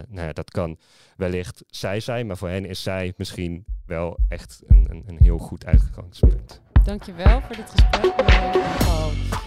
nou 0.09 0.27
ja, 0.27 0.33
dat 0.33 0.51
kan 0.51 0.77
wellicht 1.17 1.63
zij 1.67 1.99
zijn, 1.99 2.27
maar 2.27 2.37
voor 2.37 2.49
hen 2.49 2.65
is 2.65 2.83
zij 2.83 3.13
misschien 3.17 3.65
wel 3.85 4.17
echt 4.27 4.61
een, 4.67 4.87
een, 4.89 5.03
een 5.07 5.17
heel 5.19 5.37
goed 5.37 5.65
uitgangspunt. 5.65 6.61
Dankjewel 6.83 7.41
voor 7.41 7.55
dit 7.55 7.69
gesprek. 7.69 8.13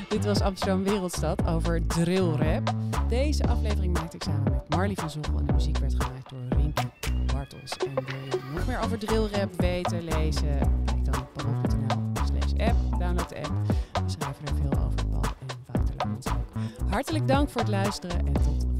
dit 0.09 0.25
was 0.25 0.41
Amsterdam 0.41 0.85
Wereldstad 0.85 1.47
over 1.47 1.87
drillrap. 1.87 2.75
Deze 3.09 3.47
aflevering 3.47 3.93
maakte 3.93 4.17
ik 4.17 4.23
samen 4.23 4.53
met 4.53 4.69
Marley 4.69 4.95
van 4.95 5.11
Zochel 5.11 5.39
en 5.39 5.47
de 5.47 5.53
muziek 5.53 5.79
werd 5.79 5.95
gemaakt 5.99 6.31
door 6.31 6.59
Rinke 6.59 6.91
Bartels. 7.33 7.77
En 7.77 7.95
wil 7.95 8.05
je 8.05 8.51
nog 8.55 8.67
meer 8.67 8.79
over 8.79 8.99
drillrap 8.99 9.61
weten, 9.61 10.05
lezen? 10.05 10.59
Kijk 10.85 11.05
dan 11.05 11.27
parool.nl 11.33 12.13
slash 12.27 12.69
app. 12.69 12.99
Download 12.99 13.29
de 13.29 13.37
app. 13.37 13.53
We 13.93 14.11
schrijven 14.11 14.47
er 14.47 14.55
veel 14.55 14.85
over 14.85 15.07
Paul 15.11 15.23
en 15.23 15.57
Wouter 15.67 15.95
ook. 16.07 16.91
Hartelijk 16.91 17.29
dank 17.29 17.51
voor 17.51 17.61
het 17.61 17.71
luisteren 17.71 18.27
en 18.27 18.33
tot 18.33 18.64